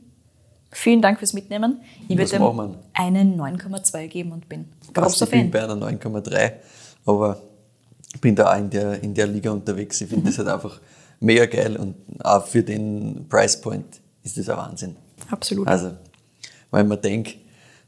[0.71, 1.81] Vielen Dank fürs Mitnehmen.
[2.07, 2.75] Ich würde wir?
[2.93, 5.51] einen 9,2 geben und bin großer ich bin Fan.
[5.51, 6.51] bei einer 9,3,
[7.05, 7.39] aber
[8.13, 10.01] ich bin da auch in der, in der Liga unterwegs.
[10.01, 10.79] Ich finde das halt einfach
[11.23, 14.95] mega geil und auch für den Price Point ist das ein Wahnsinn.
[15.29, 15.67] Absolut.
[15.67, 15.91] Also,
[16.69, 17.37] weil man denkt,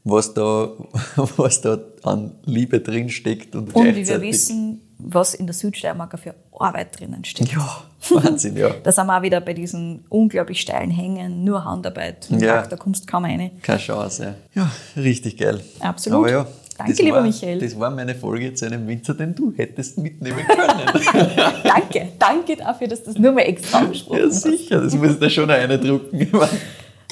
[0.04, 0.70] was da,
[1.36, 6.18] was da an Liebe drin steckt und, und wie wir wissen, was in der Südsteiermark
[6.18, 7.52] für Arbeit drinnen steht.
[7.52, 8.70] Ja, Wahnsinn, ja.
[8.82, 12.28] Da sind wir auch wieder bei diesen unglaublich steilen Hängen, nur Handarbeit.
[12.30, 12.66] Ja.
[12.66, 13.50] Da kommst du kaum rein.
[13.62, 14.36] Keine Chance.
[14.54, 15.60] Ja, ja richtig geil.
[15.80, 16.18] Absolut.
[16.18, 17.58] Aber ja, Danke, das lieber war, Michael.
[17.58, 20.80] Das war meine Folge zu einem Winzer, den du hättest mitnehmen können.
[21.64, 24.42] Danke, danke dafür, dass du das nur mal extra angesprochen ja, hast.
[24.42, 26.28] sicher, das muss da schon eine drucken.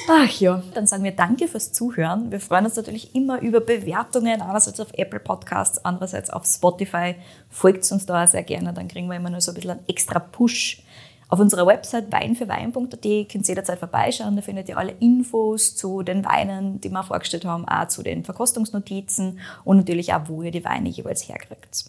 [0.07, 2.31] Ach ja, dann sagen wir danke fürs Zuhören.
[2.31, 7.15] Wir freuen uns natürlich immer über Bewertungen, einerseits auf Apple Podcasts, andererseits auf Spotify.
[7.49, 10.19] Folgt uns da sehr gerne, dann kriegen wir immer nur so ein bisschen einen extra
[10.19, 10.83] Push.
[11.27, 14.35] Auf unserer Website weinfürwein.at könnt ihr jederzeit vorbeischauen.
[14.35, 18.23] Da findet ihr alle Infos zu den Weinen, die wir vorgestellt haben, auch zu den
[18.23, 21.85] Verkostungsnotizen und natürlich auch, wo ihr die Weine jeweils herkriegt.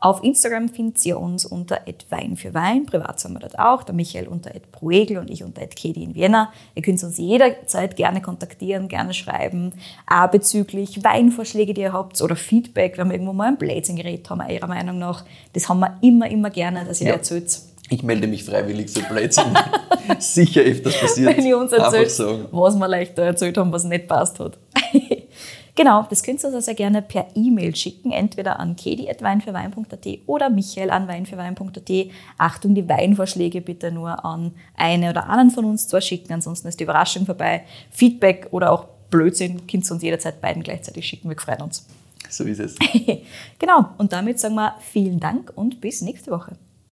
[0.00, 2.84] Auf Instagram findet ihr uns unter Wein für Wein.
[2.84, 3.82] Privat sind wir dort auch.
[3.84, 6.52] Der Michael unter Proegel und ich unter Kedi in Vienna.
[6.74, 9.72] Ihr könnt uns jederzeit gerne kontaktieren, gerne schreiben.
[10.06, 14.28] Auch bezüglich Weinvorschläge, die ihr habt oder Feedback, wenn wir irgendwo mal ein Blazing geredet
[14.28, 15.24] haben, eurer Meinung nach.
[15.54, 17.14] Das haben wir immer, immer gerne, dass ihr Ja.
[17.14, 17.58] erzählt.
[17.90, 19.54] Ich melde mich freiwillig so Blödsinn.
[20.18, 21.36] Sicher öfters passiert.
[21.36, 22.18] Wenn ihr uns erzählt,
[22.50, 24.58] was wir leicht da erzählt haben, was nicht passt hat.
[25.74, 30.90] genau, das könnt ihr uns also gerne per E-Mail schicken, entweder an kedi.weinfürwein.at oder michael
[30.90, 31.90] an weinfürwein.at.
[32.38, 36.80] Achtung, die Weinvorschläge bitte nur an eine oder anderen von uns zwar schicken, ansonsten ist
[36.80, 37.64] die Überraschung vorbei.
[37.90, 41.86] Feedback oder auch Blödsinn könnt ihr uns jederzeit beiden gleichzeitig schicken, wir freuen uns.
[42.30, 42.76] So ist es.
[43.58, 46.56] genau, und damit sagen wir vielen Dank und bis nächste Woche.